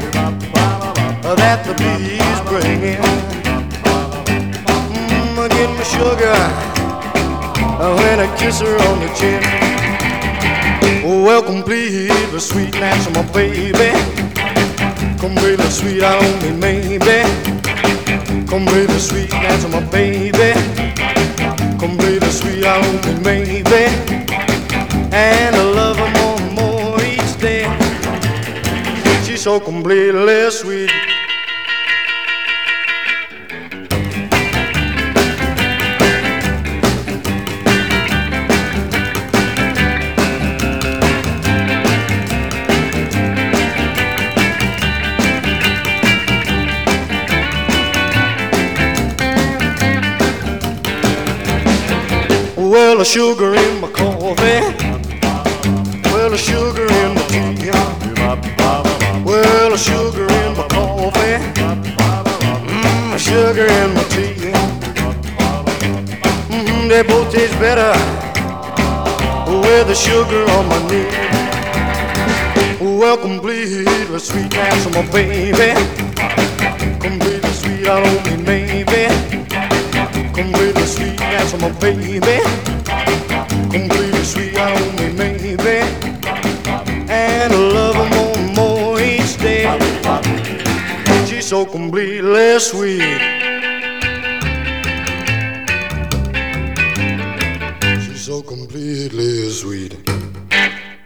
that 1.23 1.63
the 1.65 1.73
bees 1.79 2.39
bring 2.49 2.83
in. 2.83 3.01
Mm, 4.91 5.47
get 5.55 5.69
my 5.77 5.83
sugar 5.95 6.35
when 7.95 8.19
I 8.19 8.27
kiss 8.37 8.59
her 8.59 8.75
on 8.89 8.99
the 8.99 9.09
chin. 9.15 9.41
Oh, 11.05 11.23
well, 11.23 11.41
completely 11.41 12.39
sweet, 12.41 12.73
that's 12.73 13.09
my 13.11 13.23
baby. 13.31 13.91
Completely 15.17 15.69
sweet, 15.69 16.03
I 16.03 16.17
only 16.17 16.51
maybe. 16.59 17.56
Completely 18.47 18.99
sweet, 18.99 19.29
that's 19.29 19.67
my 19.67 19.81
baby. 19.91 20.53
Come 21.77 21.77
Completely 21.77 22.29
sweet, 22.29 22.63
I 22.65 22.77
only 22.77 23.21
maybe. 23.21 23.83
And 25.11 25.55
I 25.55 25.63
love 25.63 25.97
her 25.97 26.11
more 26.19 26.39
and 26.39 26.55
more 26.55 27.03
each 27.03 27.37
day. 27.41 27.65
She's 29.25 29.41
so 29.41 29.59
completely 29.59 30.49
sweet. 30.51 31.06
Well, 52.97 53.05
the 53.05 53.11
sugar 53.11 53.53
in 53.53 53.79
my 53.79 53.91
coffee. 53.91 54.59
Well, 56.09 56.31
the 56.31 56.35
sugar 56.35 56.87
in 56.87 57.13
my 57.13 57.21
tea. 57.27 57.69
Well, 59.23 59.69
the 59.69 59.77
sugar 59.77 60.25
in 60.25 60.57
my 60.57 60.67
coffee. 60.67 61.37
Mmm, 62.65 63.19
sugar 63.19 63.67
in 63.67 63.93
my 63.93 64.03
tea. 64.09 64.51
Mmm, 66.49 66.89
they 66.89 67.03
both 67.03 67.31
taste 67.31 67.59
better 67.59 67.93
with 69.45 69.85
the 69.85 69.93
sugar 69.93 70.43
on 70.53 70.67
my 70.67 70.79
knee. 70.89 71.05
Well, 72.97 73.17
completely 73.17 74.17
sweet, 74.17 74.49
that's 74.49 74.89
my 74.89 75.03
baby. 75.11 75.75
Completely 76.99 77.51
sweet, 77.51 77.87
I 77.87 78.03
don't 78.03 78.25
mean 78.25 78.43
maybe. 78.43 79.07
Completely 80.33 80.85
sweet, 80.85 81.17
that's 81.17 81.53
my 81.61 81.69
baby. 81.79 82.86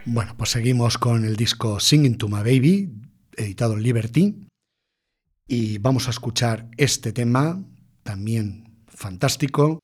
Bueno, 0.04 0.34
pues 0.36 0.50
seguimos 0.50 0.98
con 0.98 1.24
el 1.24 1.36
disco 1.36 1.78
Singing 1.78 2.18
to 2.18 2.28
My 2.28 2.38
Baby, 2.38 2.90
editado 3.36 3.74
en 3.74 3.82
Liberty. 3.82 4.48
Y 5.46 5.78
vamos 5.78 6.08
a 6.08 6.10
escuchar 6.10 6.68
este 6.76 7.12
tema, 7.12 7.62
también 8.02 8.84
fantástico, 8.88 9.78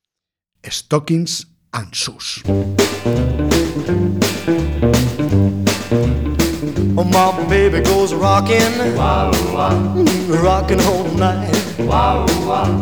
Stockings 0.64 1.57
and 1.75 1.95
Shoes. 1.95 2.43
Oh, 6.97 7.05
my 7.05 7.49
baby 7.49 7.81
goes 7.81 8.14
rocking, 8.14 8.57
mm, 8.57 10.43
rocking 10.43 10.81
all 10.81 11.05
night. 11.14 11.55
wow 11.81 12.27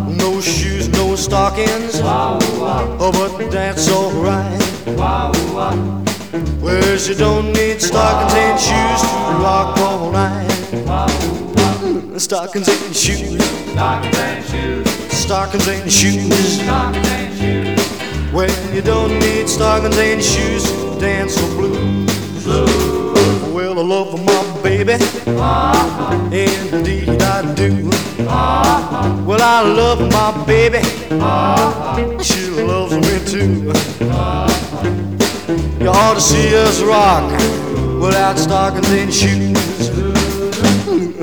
No 0.08 0.40
shoes, 0.40 0.88
no 0.88 1.16
stockings, 1.16 2.00
oh, 2.02 3.10
but 3.12 3.50
that's 3.50 3.90
alright. 3.90 4.60
wow 4.96 5.32
Well, 6.60 6.98
she 6.98 7.14
don't 7.14 7.52
need 7.52 7.80
stockings 7.82 8.34
and 8.34 8.60
shoes 8.60 9.00
to 9.00 9.42
rock 9.42 9.78
all 9.78 10.10
night. 10.12 10.48
Mm, 11.82 12.20
stockings 12.20 12.68
and 12.68 12.96
shoes. 12.96 13.44
Stockings 13.72 14.18
and 14.18 14.44
shoes, 14.44 14.88
stockings 15.10 15.68
and 15.68 15.92
shoes. 15.92 17.75
Well, 18.36 18.74
you 18.74 18.82
don't 18.82 19.18
need 19.18 19.48
stockings 19.48 19.96
and 19.96 20.22
shoes 20.22 20.64
to 20.64 21.00
dance 21.00 21.36
the 21.36 21.46
blues. 21.56 22.46
Well, 23.54 23.78
I 23.78 23.82
love 23.82 24.12
my 24.26 24.62
baby, 24.62 24.92
indeed 26.36 27.22
I 27.22 27.54
do. 27.54 27.88
Well, 29.24 29.40
I 29.40 29.62
love 29.62 30.00
my 30.12 30.44
baby, 30.44 30.82
she 32.22 32.50
loves 32.62 32.92
me 32.92 33.24
too. 33.24 33.72
You 35.82 35.88
ought 35.88 36.14
to 36.16 36.20
see 36.20 36.54
us 36.56 36.82
rock 36.82 37.32
without 38.02 38.36
stockings 38.38 38.90
and 38.90 39.14
shoes. 39.14 39.88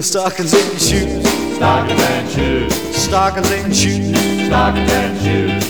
Stockings 0.04 0.54
and 0.56 0.82
shoes, 0.82 1.58
Stockings 1.58 2.02
and 2.02 2.30
shoes, 2.32 2.96
stockings 2.96 3.52
and 3.52 3.76
shoes. 3.76 4.48
stockings 4.48 4.92
and 4.92 5.22
shoes. 5.22 5.63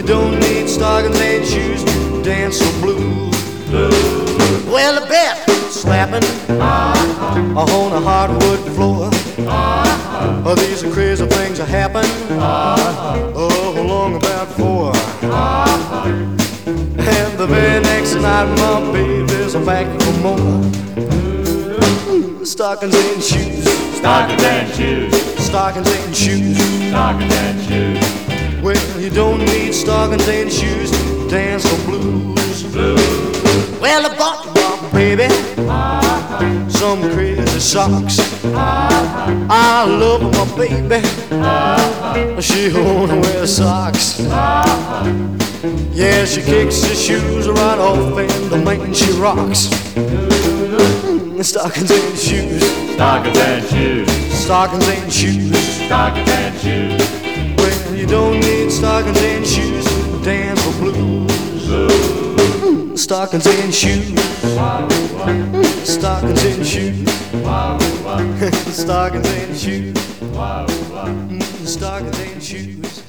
You 0.00 0.06
don't 0.06 0.40
need 0.40 0.66
stockings 0.66 1.20
and 1.20 1.44
shoes 1.44 1.84
to 1.84 2.22
dance 2.22 2.58
the 2.58 2.72
blues. 2.80 3.36
Well, 4.64 4.98
the 4.98 5.06
bet 5.06 5.46
slapping 5.70 6.24
on 6.58 7.92
a 7.92 8.00
hardwood 8.00 8.60
floor. 8.74 9.10
Oh, 10.46 10.54
these 10.56 10.82
are 10.82 10.90
crazy 10.90 11.26
things 11.26 11.58
that 11.58 11.68
happen. 11.68 12.06
Oh, 13.36 13.74
along 13.76 14.16
about 14.16 14.48
four. 14.48 14.96
And 16.96 17.38
the 17.38 17.46
very 17.46 17.82
next 17.82 18.14
night, 18.14 18.46
my 18.56 18.92
baby's 18.92 19.54
back 19.66 19.86
for 20.00 20.12
more. 20.22 20.64
Stockings 22.46 22.94
and 22.94 23.22
shoes, 23.22 23.98
Stockings 23.98 24.42
and 24.44 24.74
shoes, 24.74 25.44
stockings 25.44 25.92
and 25.92 26.16
shoes. 26.16 26.56
stockings 26.88 27.34
and 27.34 27.60
shoes. 27.68 28.09
Well, 28.70 29.00
you 29.00 29.10
don't 29.10 29.40
need 29.40 29.72
stockings 29.72 30.28
and 30.28 30.48
shoes 30.52 30.92
to 30.92 31.28
dance 31.28 31.64
the 31.64 31.76
blues. 31.86 32.62
Well, 33.80 34.06
I 34.06 34.16
bought 34.16 34.46
my 34.54 34.90
baby 34.92 35.28
some 36.70 37.02
crazy 37.10 37.58
socks. 37.58 38.20
I 38.54 39.84
love 39.86 40.22
my 40.22 40.44
baby. 40.56 41.02
She 42.40 42.70
wanna 42.72 43.18
wear 43.20 43.44
socks. 43.48 44.20
Yeah, 45.92 46.24
she 46.24 46.40
kicks 46.40 46.84
her 46.84 46.94
shoes 46.94 47.48
right 47.48 47.78
off 47.78 48.16
and 48.18 48.50
the 48.52 48.58
man 48.58 48.94
she 48.94 49.10
rocks. 49.14 49.66
Mm, 49.96 51.44
stockings 51.44 51.90
and 51.90 52.16
shoes, 52.16 52.62
Stockings 52.94 53.36
and 53.36 53.64
shoes, 53.64 54.08
stockings 54.44 54.88
and 54.88 55.12
shoes. 55.12 55.58
stockings 55.86 56.30
and 56.30 56.60
shoes. 56.60 57.19
Don't 58.10 58.40
need 58.40 58.72
stockings 58.72 59.22
and 59.22 59.46
shoes 59.46 59.84
to 59.84 60.20
dance 60.24 60.60
the 60.64 60.72
blues. 60.80 61.30
Stockings 63.00 63.46
and 63.46 63.72
shoes. 63.72 64.10
And 64.58 64.90
shoes. 66.66 67.08
Stockings 68.74 69.22
and 69.32 69.56
shoes. 69.56 69.96
Stockings 71.64 72.18
and 72.18 72.42
shoes. 72.42 73.04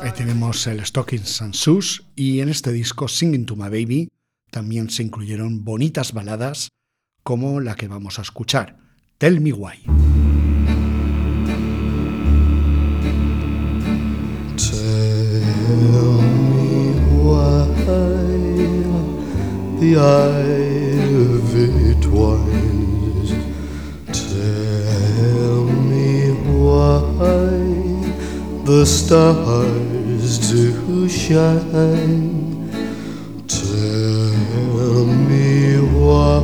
Ahí 0.00 0.12
tenemos 0.12 0.66
el 0.66 0.84
Stockings 0.84 1.40
and 1.42 1.54
Shoes 1.54 2.02
y 2.16 2.40
en 2.40 2.48
este 2.48 2.72
disco 2.72 3.06
Singing 3.06 3.46
to 3.46 3.54
My 3.56 3.68
Baby 3.68 4.08
también 4.50 4.90
se 4.90 5.04
incluyeron 5.04 5.64
bonitas 5.64 6.12
baladas 6.12 6.70
como 7.22 7.60
la 7.60 7.76
que 7.76 7.86
vamos 7.88 8.18
a 8.18 8.22
escuchar, 8.22 8.78
Tell 9.18 9.40
Me 9.40 9.52
Why. 9.52 10.17
Tell 15.88 16.20
me 16.20 16.92
why 17.24 17.64
the 19.80 19.92
ivy 19.96 21.70
twines. 22.06 23.30
Tell 24.12 25.64
me 25.90 26.10
why 26.60 27.08
the 28.68 28.82
stars 28.84 30.30
do 30.50 31.08
shine. 31.08 32.68
Tell 33.48 35.06
me 35.30 35.48
why 36.04 36.42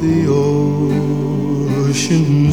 the 0.00 0.16
ocean's 1.84 2.45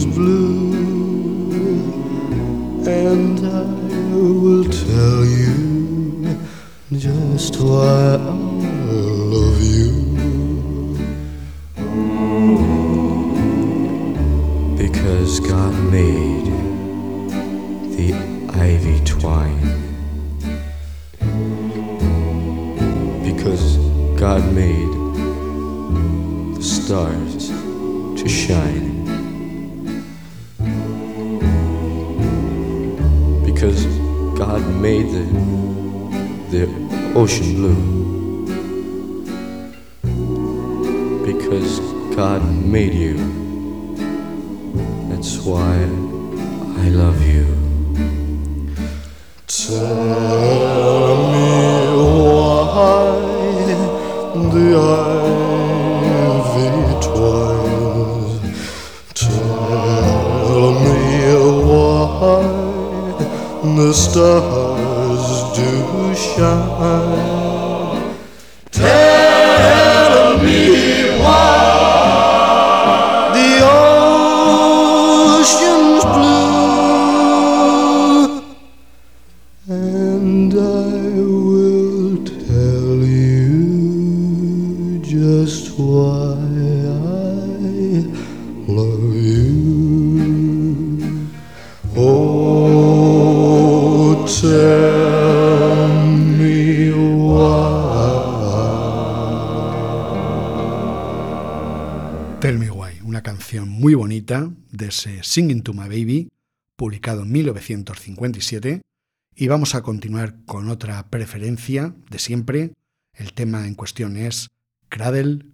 just 7.64 8.53
Singing 105.24 105.64
to 105.64 105.74
My 105.74 105.88
Baby, 105.88 106.30
publicado 106.76 107.24
en 107.24 107.32
1957. 107.32 108.82
Y 109.36 109.48
vamos 109.48 109.74
a 109.74 109.82
continuar 109.82 110.36
con 110.46 110.70
otra 110.70 111.10
preferencia 111.10 111.96
de 112.10 112.20
siempre. 112.20 112.74
El 113.14 113.34
tema 113.34 113.66
en 113.66 113.76
cuestión 113.76 114.18
es 114.18 114.50
Cradle 114.90 115.46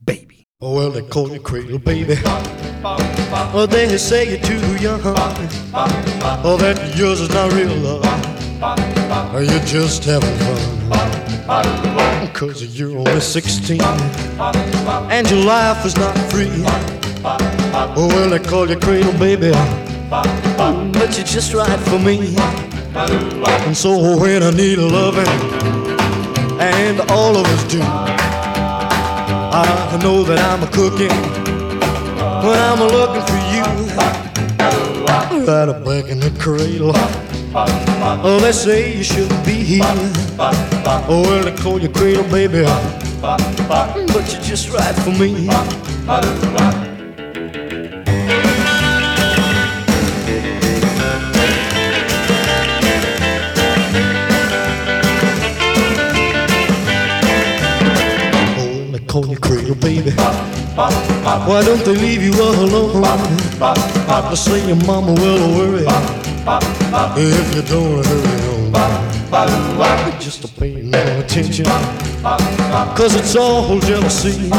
Baby. 0.00 0.44
Oh, 0.62 0.76
well, 0.76 0.92
they 0.92 1.02
call 1.02 1.28
you 1.34 1.42
cradle, 1.42 1.78
baby. 1.78 2.14
Oh, 3.54 3.66
they 3.66 3.98
say 3.98 4.26
you're 4.26 4.40
too 4.40 4.76
young. 4.76 5.00
Oh, 6.44 6.56
that 6.58 6.96
yours 6.96 7.20
is 7.20 7.30
not 7.30 7.52
real 7.52 7.74
love. 7.76 8.04
Oh, 8.62 9.38
you're 9.38 9.60
just 9.64 10.04
having 10.04 10.36
fun. 10.38 12.32
Cause 12.32 12.62
you're 12.78 12.96
only 12.96 13.20
16. 13.20 13.80
And 15.10 15.30
your 15.30 15.44
life 15.44 15.84
is 15.86 15.96
not 15.96 16.16
free. 16.30 16.99
Oh, 17.22 18.06
well, 18.08 18.30
they 18.30 18.38
call 18.38 18.68
you 18.68 18.76
cradle, 18.76 19.12
baby. 19.18 19.52
But 20.10 21.16
you're 21.16 21.26
just 21.26 21.52
right 21.52 21.80
for 21.80 21.98
me. 21.98 22.34
And 22.94 23.76
so 23.76 24.18
when 24.18 24.42
I 24.42 24.50
need 24.50 24.78
a 24.78 24.86
loving, 24.86 25.26
and 26.60 27.00
all 27.10 27.36
of 27.36 27.46
us 27.46 27.64
do. 27.70 27.80
I 29.52 29.98
know 30.02 30.22
that 30.24 30.38
I'm 30.38 30.62
a 30.62 30.66
cooking 30.66 31.10
when 32.46 32.58
I'm 32.58 32.80
a 32.80 32.86
looking 32.86 33.22
for 33.22 33.40
you. 33.52 33.64
Right 35.46 35.68
up 35.68 35.84
back 35.84 36.08
in 36.10 36.20
the 36.20 36.30
cradle. 36.38 36.92
Oh, 38.22 38.38
they 38.40 38.52
say 38.52 38.96
you 38.96 39.02
shouldn't 39.02 39.44
be 39.44 39.54
here. 39.54 39.82
Oh, 40.38 41.22
well, 41.26 41.44
they 41.44 41.54
call 41.62 41.80
you 41.80 41.88
cradle, 41.88 42.24
baby. 42.30 42.64
But 43.20 44.32
you're 44.32 44.42
just 44.42 44.70
right 44.70 44.94
for 44.94 45.10
me. 45.10 45.48
Baby. 59.76 60.10
Why 60.10 61.62
don't 61.64 61.84
they 61.84 61.94
leave 61.96 62.22
you 62.22 62.32
alone? 62.32 63.02
They 64.30 64.36
say 64.36 64.66
your 64.66 64.76
mama 64.86 65.12
will 65.12 65.56
worry 65.56 65.84
if 67.16 67.54
you 67.54 67.62
don't 67.62 68.04
hurry 68.06 68.40
home. 68.46 68.72
Just 70.20 70.42
to 70.42 70.48
pay 70.48 70.74
no 70.82 70.98
attention, 71.18 71.66
cause 72.94 73.14
it's 73.14 73.36
all 73.36 73.78
jealousy. 73.80 74.50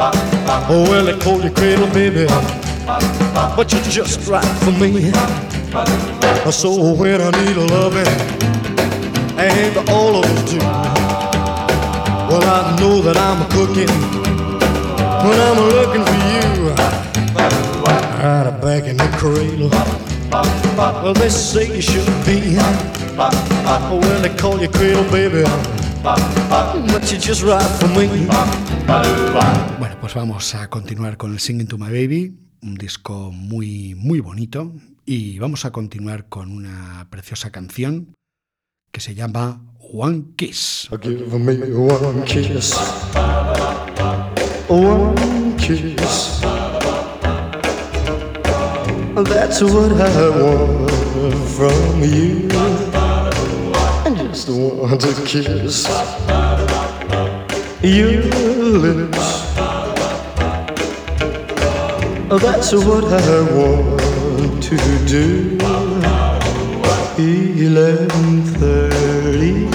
Oh, 0.00 0.86
well, 0.90 1.04
they 1.04 1.16
call 1.18 1.40
you 1.42 1.50
cradle, 1.50 1.88
baby, 1.88 2.26
but 3.56 3.72
you're 3.72 3.82
just 3.82 4.28
right 4.28 4.44
for 4.62 4.72
me. 4.72 5.12
So 6.52 6.94
when 6.94 7.20
I 7.20 7.30
need 7.30 7.56
a 7.56 7.66
loving, 7.66 8.06
and 9.38 9.88
all 9.90 10.16
of 10.16 10.24
us 10.24 10.50
do, 10.50 10.58
well, 12.28 12.42
I 12.44 12.76
know 12.80 13.00
that 13.02 13.16
I'm 13.16 13.42
a 13.42 13.46
cooking 13.50 14.27
when 15.24 15.40
I'm 15.40 15.58
looking 15.74 16.04
for 16.04 16.18
you. 16.32 16.74
Well, 21.02 21.14
they 21.14 21.30
say 21.30 21.66
you 21.74 21.80
shouldn't 21.80 22.26
be. 22.26 22.58
Call 24.36 24.60
you 24.60 24.68
cradle, 24.68 25.04
baby. 25.10 25.44
Bueno, 29.78 29.96
pues 30.00 30.14
vamos 30.14 30.54
a 30.54 30.68
continuar 30.68 31.16
con 31.16 31.32
el 31.32 31.40
Singing 31.40 31.66
to 31.66 31.78
My 31.78 31.90
Baby, 31.90 32.38
un 32.62 32.74
disco 32.76 33.30
muy, 33.32 33.94
muy 33.94 34.20
bonito. 34.20 34.72
Y 35.04 35.38
vamos 35.38 35.64
a 35.64 35.70
continuar 35.70 36.28
con 36.28 36.52
una 36.52 37.06
preciosa 37.10 37.50
canción 37.50 38.14
que 38.92 39.00
se 39.00 39.14
llama 39.14 39.62
one 39.80 40.24
kiss. 40.36 40.88
One 44.68 45.56
kiss. 45.56 46.40
That's 49.16 49.62
what 49.62 49.92
I 49.92 50.28
want 50.28 50.90
from 51.56 52.02
you. 52.02 52.50
I 52.52 54.10
just 54.14 54.50
want 54.50 55.00
to 55.00 55.12
kiss 55.24 55.88
your 57.82 58.22
lips. 58.84 59.54
That's 62.28 62.72
what 62.74 63.04
I 63.04 63.40
want 63.56 64.62
to 64.64 64.76
do. 65.06 65.56
Eleven 67.16 68.42
thirty, 68.42 69.66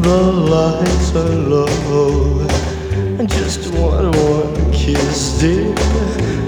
the 0.00 0.22
lights 0.32 1.14
are 1.14 1.36
low. 1.36 2.35
Kiss, 4.86 5.40
dear, 5.40 5.74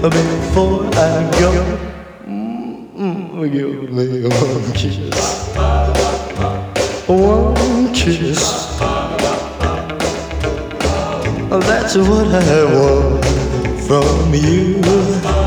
before 0.01 0.85
I 0.95 1.29
go. 1.41 1.51
Mm, 2.25 3.51
Give 3.51 3.91
me 3.91 4.23
one 4.29 4.71
kiss, 4.71 4.95
one 7.05 7.93
kiss. 7.93 8.41
That's 11.49 11.97
what 11.97 12.27
I 12.33 12.63
want 12.73 13.25
from 13.85 14.33
you. 14.33 15.38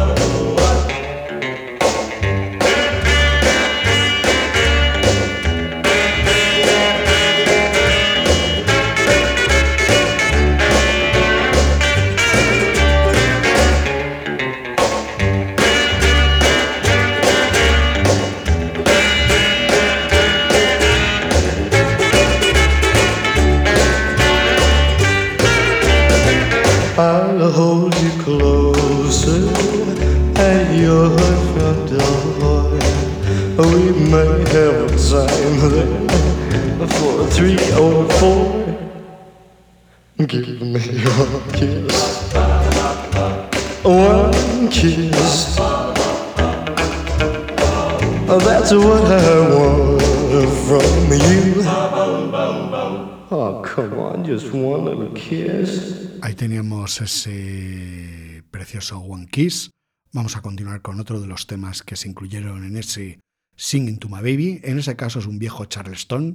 Ahí 56.22 56.34
teníamos 56.34 57.00
ese 57.00 58.42
precioso 58.50 58.98
One 58.98 59.26
Kiss. 59.26 59.70
Vamos 60.12 60.36
a 60.36 60.42
continuar 60.42 60.82
con 60.82 61.00
otro 61.00 61.20
de 61.20 61.26
los 61.26 61.46
temas 61.46 61.82
que 61.82 61.96
se 61.96 62.08
incluyeron 62.08 62.64
en 62.64 62.76
ese 62.76 63.20
Singing 63.56 63.98
to 63.98 64.08
My 64.08 64.16
Baby. 64.16 64.60
En 64.62 64.78
ese 64.78 64.94
caso 64.96 65.18
es 65.18 65.26
un 65.26 65.38
viejo 65.38 65.64
Charleston. 65.64 66.34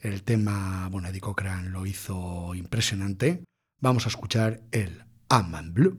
El 0.00 0.22
tema, 0.22 0.88
bueno, 0.90 1.08
Eddie 1.08 1.20
Cochran 1.20 1.72
lo 1.72 1.86
hizo 1.86 2.54
impresionante. 2.54 3.44
Vamos 3.80 4.06
a 4.06 4.08
escuchar 4.08 4.62
el 4.72 5.04
I'm 5.30 5.72
Blue. 5.72 5.98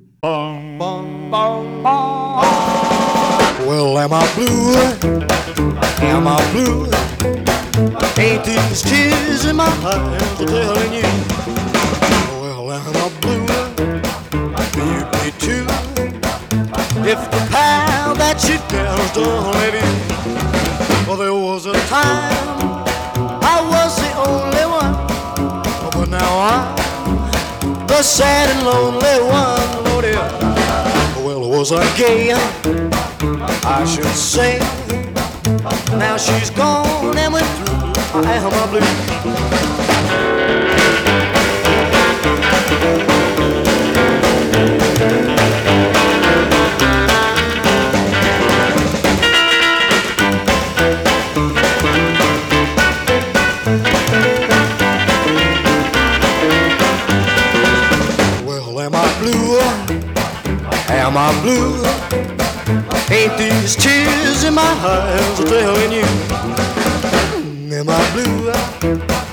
Well, 3.68 3.98
am 3.98 4.14
I 4.14 4.28
blue? 4.36 4.76
Am 6.02 6.28
I 6.28 6.52
blue? 6.52 6.90
Ain't 8.18 8.44
these 8.46 8.82
tears 8.82 9.46
in 9.46 9.56
my 9.56 9.66
eyes 9.66 10.42
are 10.42 10.46
telling 10.46 10.94
you? 10.94 11.35
Well, 12.66 12.82
I'm 12.82 13.14
blue. 13.22 13.46
You 14.74 15.06
be 15.14 15.30
too. 15.38 15.68
If 17.06 17.22
the 17.30 17.42
pal 17.52 18.16
that 18.16 18.42
you 18.50 18.58
don't 19.14 19.54
leave 19.62 19.76
you. 19.78 21.08
Well, 21.08 21.16
there 21.16 21.32
was 21.32 21.68
a 21.68 21.74
time 21.86 22.84
I 23.46 23.62
was 23.70 23.96
the 24.02 24.12
only 24.18 24.66
one, 24.66 24.96
oh, 25.78 25.92
but 25.94 26.10
now 26.10 26.40
I'm 26.50 27.86
the 27.86 28.02
sad 28.02 28.50
and 28.50 28.66
lonely 28.66 29.22
one. 29.30 29.84
Lord, 29.86 30.06
yeah. 30.06 31.24
Well, 31.24 31.48
was 31.48 31.72
I 31.72 31.86
gay? 31.96 32.34
I 33.64 33.86
should 33.86 34.06
say. 34.08 34.58
Now 36.00 36.18
she's 36.18 36.50
gone 36.50 37.16
and 37.16 37.32
went 37.32 37.46
through. 37.46 38.24
I 38.24 38.34
am 38.42 38.52
a 38.52 38.68
blue. 38.72 39.85
My 64.56 64.62
eyes 64.62 65.40
telling 65.50 65.92
you? 65.92 66.06
Am 67.76 67.90
I 67.90 68.14
tears 68.14 68.50
in 68.50 68.50
blue? 68.82 69.25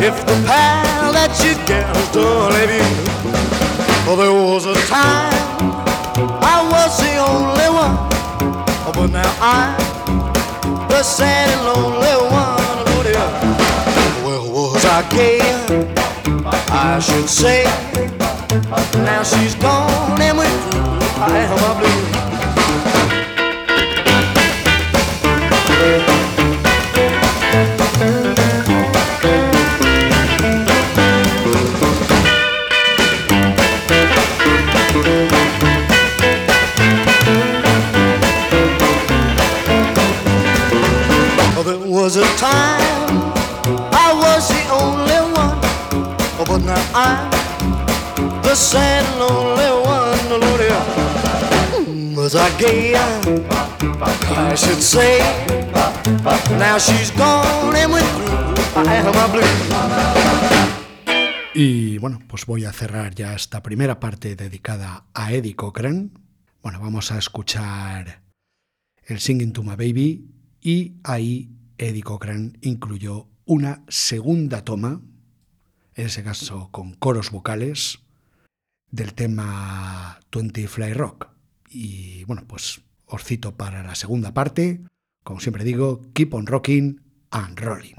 If 0.00 0.24
the 0.26 0.34
pal 0.46 1.12
that 1.12 1.34
you 1.42 1.54
girls 1.66 2.08
don't 2.12 2.52
leave 2.54 2.70
you. 2.70 2.86
Well, 4.06 4.16
there 4.16 4.32
was 4.32 4.64
a 4.64 4.74
time 4.86 5.34
I 6.40 6.62
was 6.70 6.98
the 7.02 7.18
only 7.18 7.68
one, 7.74 7.96
but 8.94 9.10
now 9.10 9.34
I'm 9.42 9.74
the 10.88 11.02
sad 11.02 11.50
and 11.50 11.62
lonely 11.66 12.14
one. 12.30 12.86
Oh, 12.94 13.02
dear. 13.02 13.28
Well, 14.24 14.46
was 14.52 14.84
I 14.84 15.02
gay? 15.10 15.40
I 16.70 17.00
should 17.00 17.28
say. 17.28 17.64
Now 19.02 19.24
she's 19.24 19.56
gone 19.56 20.22
and 20.22 20.38
through. 20.38 20.88
I 21.20 21.38
am 21.42 21.58
a 21.58 21.74
blue. 26.12 26.17
Was 42.08 42.16
a 42.16 42.24
time 42.38 43.20
I 43.92 44.08
was 44.16 44.48
the 44.48 44.62
only 44.72 45.20
one, 45.36 45.60
oh, 46.40 46.44
but 46.48 46.62
now 46.64 46.80
I'm 46.94 47.28
the 48.40 48.54
sad 48.54 49.04
lonely 49.20 49.68
one. 49.84 50.16
Oh, 50.32 50.38
Lord. 50.40 50.62
Was 52.16 52.34
I 52.34 52.48
gay? 52.56 52.96
I 52.96 54.54
should 54.54 54.80
say. 54.80 55.20
Now 56.56 56.78
she's 56.78 57.10
gone 57.10 57.76
and 57.76 57.92
went 57.92 58.08
through. 58.16 58.56
I 58.88 58.94
am 59.04 59.14
a 59.14 59.28
blue. 59.28 59.44
Y 61.52 61.98
bueno, 61.98 62.20
pues 62.26 62.46
voy 62.46 62.64
a 62.64 62.72
cerrar 62.72 63.14
ya 63.14 63.34
esta 63.34 63.62
primera 63.62 64.00
parte 64.00 64.34
dedicada 64.34 65.04
a 65.12 65.32
Eddie 65.34 65.54
Cochran. 65.54 66.12
Bueno, 66.62 66.80
vamos 66.80 67.12
a 67.12 67.18
escuchar 67.18 68.22
el 69.04 69.20
Singing 69.20 69.52
to 69.52 69.62
My 69.62 69.76
Baby 69.76 70.24
y 70.62 70.94
ahí 71.04 71.57
Eddie 71.78 72.02
Cochran 72.02 72.58
incluyó 72.60 73.28
una 73.44 73.84
segunda 73.88 74.64
toma, 74.64 75.00
en 75.94 76.06
ese 76.06 76.22
caso 76.22 76.68
con 76.72 76.92
coros 76.94 77.30
vocales, 77.30 78.00
del 78.90 79.14
tema 79.14 80.20
20 80.32 80.66
Fly 80.66 80.92
Rock. 80.92 81.28
Y 81.70 82.24
bueno, 82.24 82.44
pues 82.46 82.82
os 83.06 83.24
cito 83.24 83.56
para 83.56 83.82
la 83.82 83.94
segunda 83.94 84.34
parte, 84.34 84.80
como 85.22 85.40
siempre 85.40 85.64
digo, 85.64 86.02
keep 86.14 86.34
on 86.34 86.46
rocking 86.46 87.00
and 87.30 87.58
rolling. 87.60 87.94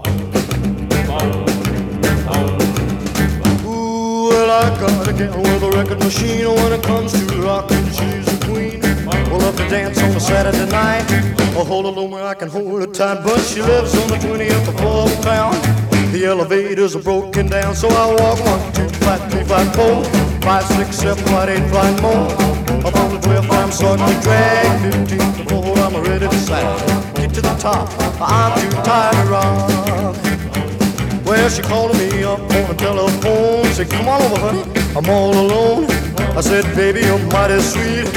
We'll 9.29 9.39
love 9.39 9.57
to 9.57 9.67
dance 9.69 10.01
on 10.01 10.11
a 10.11 10.19
Saturday 10.19 10.69
night. 10.71 11.29
Low 11.55 12.05
where 12.05 12.23
I 12.23 12.33
can 12.33 12.49
hold 12.49 12.79
her 12.79 12.87
tight, 12.87 13.23
but 13.23 13.39
she 13.41 13.61
lives 13.61 13.97
on 13.97 14.07
the 14.07 14.15
20th 14.15 14.77
floor 14.79 15.03
of 15.05 15.21
town. 15.21 15.53
The 16.11 16.25
elevators 16.25 16.95
are 16.95 17.01
broken 17.01 17.47
down, 17.47 17.75
so 17.75 17.87
I 17.89 18.07
walk 18.13 18.39
one, 18.45 18.73
two, 18.73 18.89
five, 19.05 19.31
three, 19.31 19.43
five, 19.43 19.73
four, 19.75 20.03
five, 20.41 20.65
six, 20.65 20.97
seven, 20.97 21.23
five, 21.25 21.49
eight, 21.49 21.69
five 21.69 22.01
more. 22.01 22.31
Up 22.85 22.95
on 22.95 23.13
the 23.13 23.19
12th, 23.19 23.49
I'm 23.51 23.71
starting 23.71 24.05
to 24.05 24.21
drag. 24.21 24.93
15th 24.93 25.37
to 25.37 25.49
four, 25.49 25.77
I'm 25.77 25.95
ready 26.03 26.27
to 26.27 26.35
sag. 26.35 27.15
Get 27.15 27.33
to 27.33 27.41
the 27.41 27.55
top, 27.55 27.89
I'm 28.21 28.59
too 28.61 28.75
tired 28.83 29.15
to 29.15 29.31
rock. 29.31 30.29
Well, 31.25 31.49
she 31.49 31.61
called 31.61 31.95
me 31.97 32.23
up 32.23 32.39
on 32.39 32.67
the 32.69 32.75
telephone. 32.77 33.65
Said, 33.73 33.89
come 33.89 34.07
on 34.07 34.21
over, 34.21 34.39
honey, 34.39 34.63
I'm 34.95 35.09
all 35.09 35.33
alone. 35.33 35.85
I 36.35 36.41
said, 36.41 36.63
baby, 36.75 37.01
you're 37.01 37.19
mighty 37.31 37.59
sweet, 37.61 38.07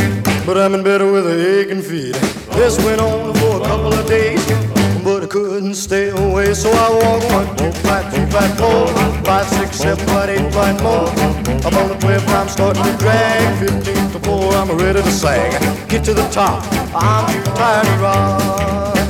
but 0.47 0.59
I'm 0.59 0.75
in 0.75 0.83
bed 0.83 1.03
with 1.03 1.27
a 1.27 1.61
aching 1.61 1.83
feet. 1.83 2.15
This 2.57 2.77
went 2.85 3.01
on 3.01 3.35
for 3.35 3.63
a 3.63 3.65
couple 3.65 3.93
of 3.93 4.07
days, 4.07 4.45
but 5.05 5.23
I 5.23 5.27
couldn't 5.27 5.75
stay 5.75 6.11
away. 6.11 6.55
So 6.55 6.71
I 6.71 6.89
walked 6.91 7.33
one, 7.33 7.57
two, 7.57 7.73
five, 7.81 8.13
two, 8.15 8.27
five, 8.27 8.57
four, 8.59 8.89
five, 9.25 9.47
six, 9.49 9.77
seven, 9.79 10.05
eight, 10.31 10.53
five 10.53 10.83
more. 10.83 11.09
I'm 11.65 11.75
on 11.77 11.89
the 11.89 11.97
12th, 12.01 12.29
I'm 12.29 12.49
starting 12.49 12.83
to 12.83 12.97
drag. 12.99 13.69
15 13.69 14.11
to 14.13 14.19
4, 14.19 14.55
I'm 14.55 14.71
ready 14.79 15.03
to 15.03 15.11
sag. 15.11 15.53
Get 15.89 16.05
to 16.05 16.15
the 16.15 16.29
top, 16.29 16.65
I'm 16.95 17.33
too 17.33 17.51
tired 17.53 17.87
to 17.87 18.03
rock. 18.03 19.02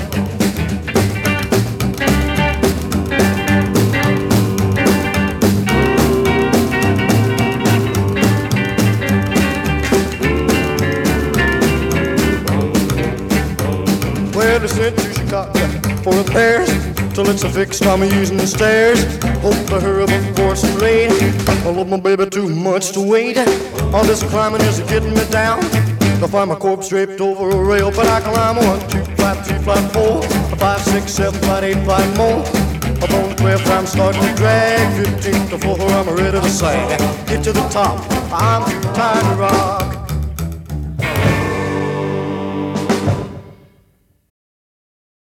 They 14.53 14.69
sent 14.69 14.99
to 14.99 15.15
Chicago 15.15 15.59
for 16.03 16.13
repairs 16.15 16.69
till 17.15 17.27
it's 17.31 17.43
a 17.43 17.49
fixed. 17.49 17.87
I'm 17.87 18.03
using 18.03 18.37
the 18.37 18.47
stairs. 18.47 19.03
Hope 19.41 19.57
to 19.69 19.81
hurry 19.81 20.05
before 20.05 20.53
it's 20.53 20.61
too 20.61 20.77
late. 20.79 21.11
I 21.49 21.71
love 21.71 21.89
my 21.89 21.99
baby 21.99 22.27
too 22.27 22.49
much 22.49 22.93
to 22.93 23.01
wait. 23.01 23.39
All 23.95 24.05
this 24.05 24.23
climbing 24.23 24.61
is 24.61 24.81
getting 24.81 25.15
me 25.15 25.25
down. 25.31 25.61
I 26.23 26.29
find 26.29 26.51
my 26.51 26.55
corpse 26.55 26.91
draped 26.91 27.21
over 27.23 27.49
a 27.49 27.65
rail, 27.65 27.91
but 27.91 28.07
I 28.07 28.21
climb 28.21 28.57
one, 28.57 28.79
two, 28.91 29.03
five, 29.17 29.45
three, 29.47 29.59
five, 29.59 29.91
four, 29.91 30.23
five, 30.59 30.81
six, 30.83 31.15
seven, 31.15 31.41
five, 31.41 31.65
eight, 31.65 31.85
five 31.87 32.17
more. 32.19 32.41
Up 33.03 33.11
on 33.11 33.31
the 33.31 33.37
12th, 33.37 33.67
I'm 33.69 33.87
starting 33.87 34.21
to 34.21 34.35
drag. 34.35 35.07
15 35.07 35.49
to 35.49 35.59
4, 35.59 35.81
I'm 35.81 36.15
ready 36.15 36.39
to 36.39 36.49
sag. 36.51 36.99
Get 37.27 37.43
to 37.45 37.53
the 37.53 37.67
top, 37.71 37.99
I'm 38.31 38.71
too 38.71 38.81
tired 38.93 39.25
to 39.25 39.35
rock. 39.41 39.92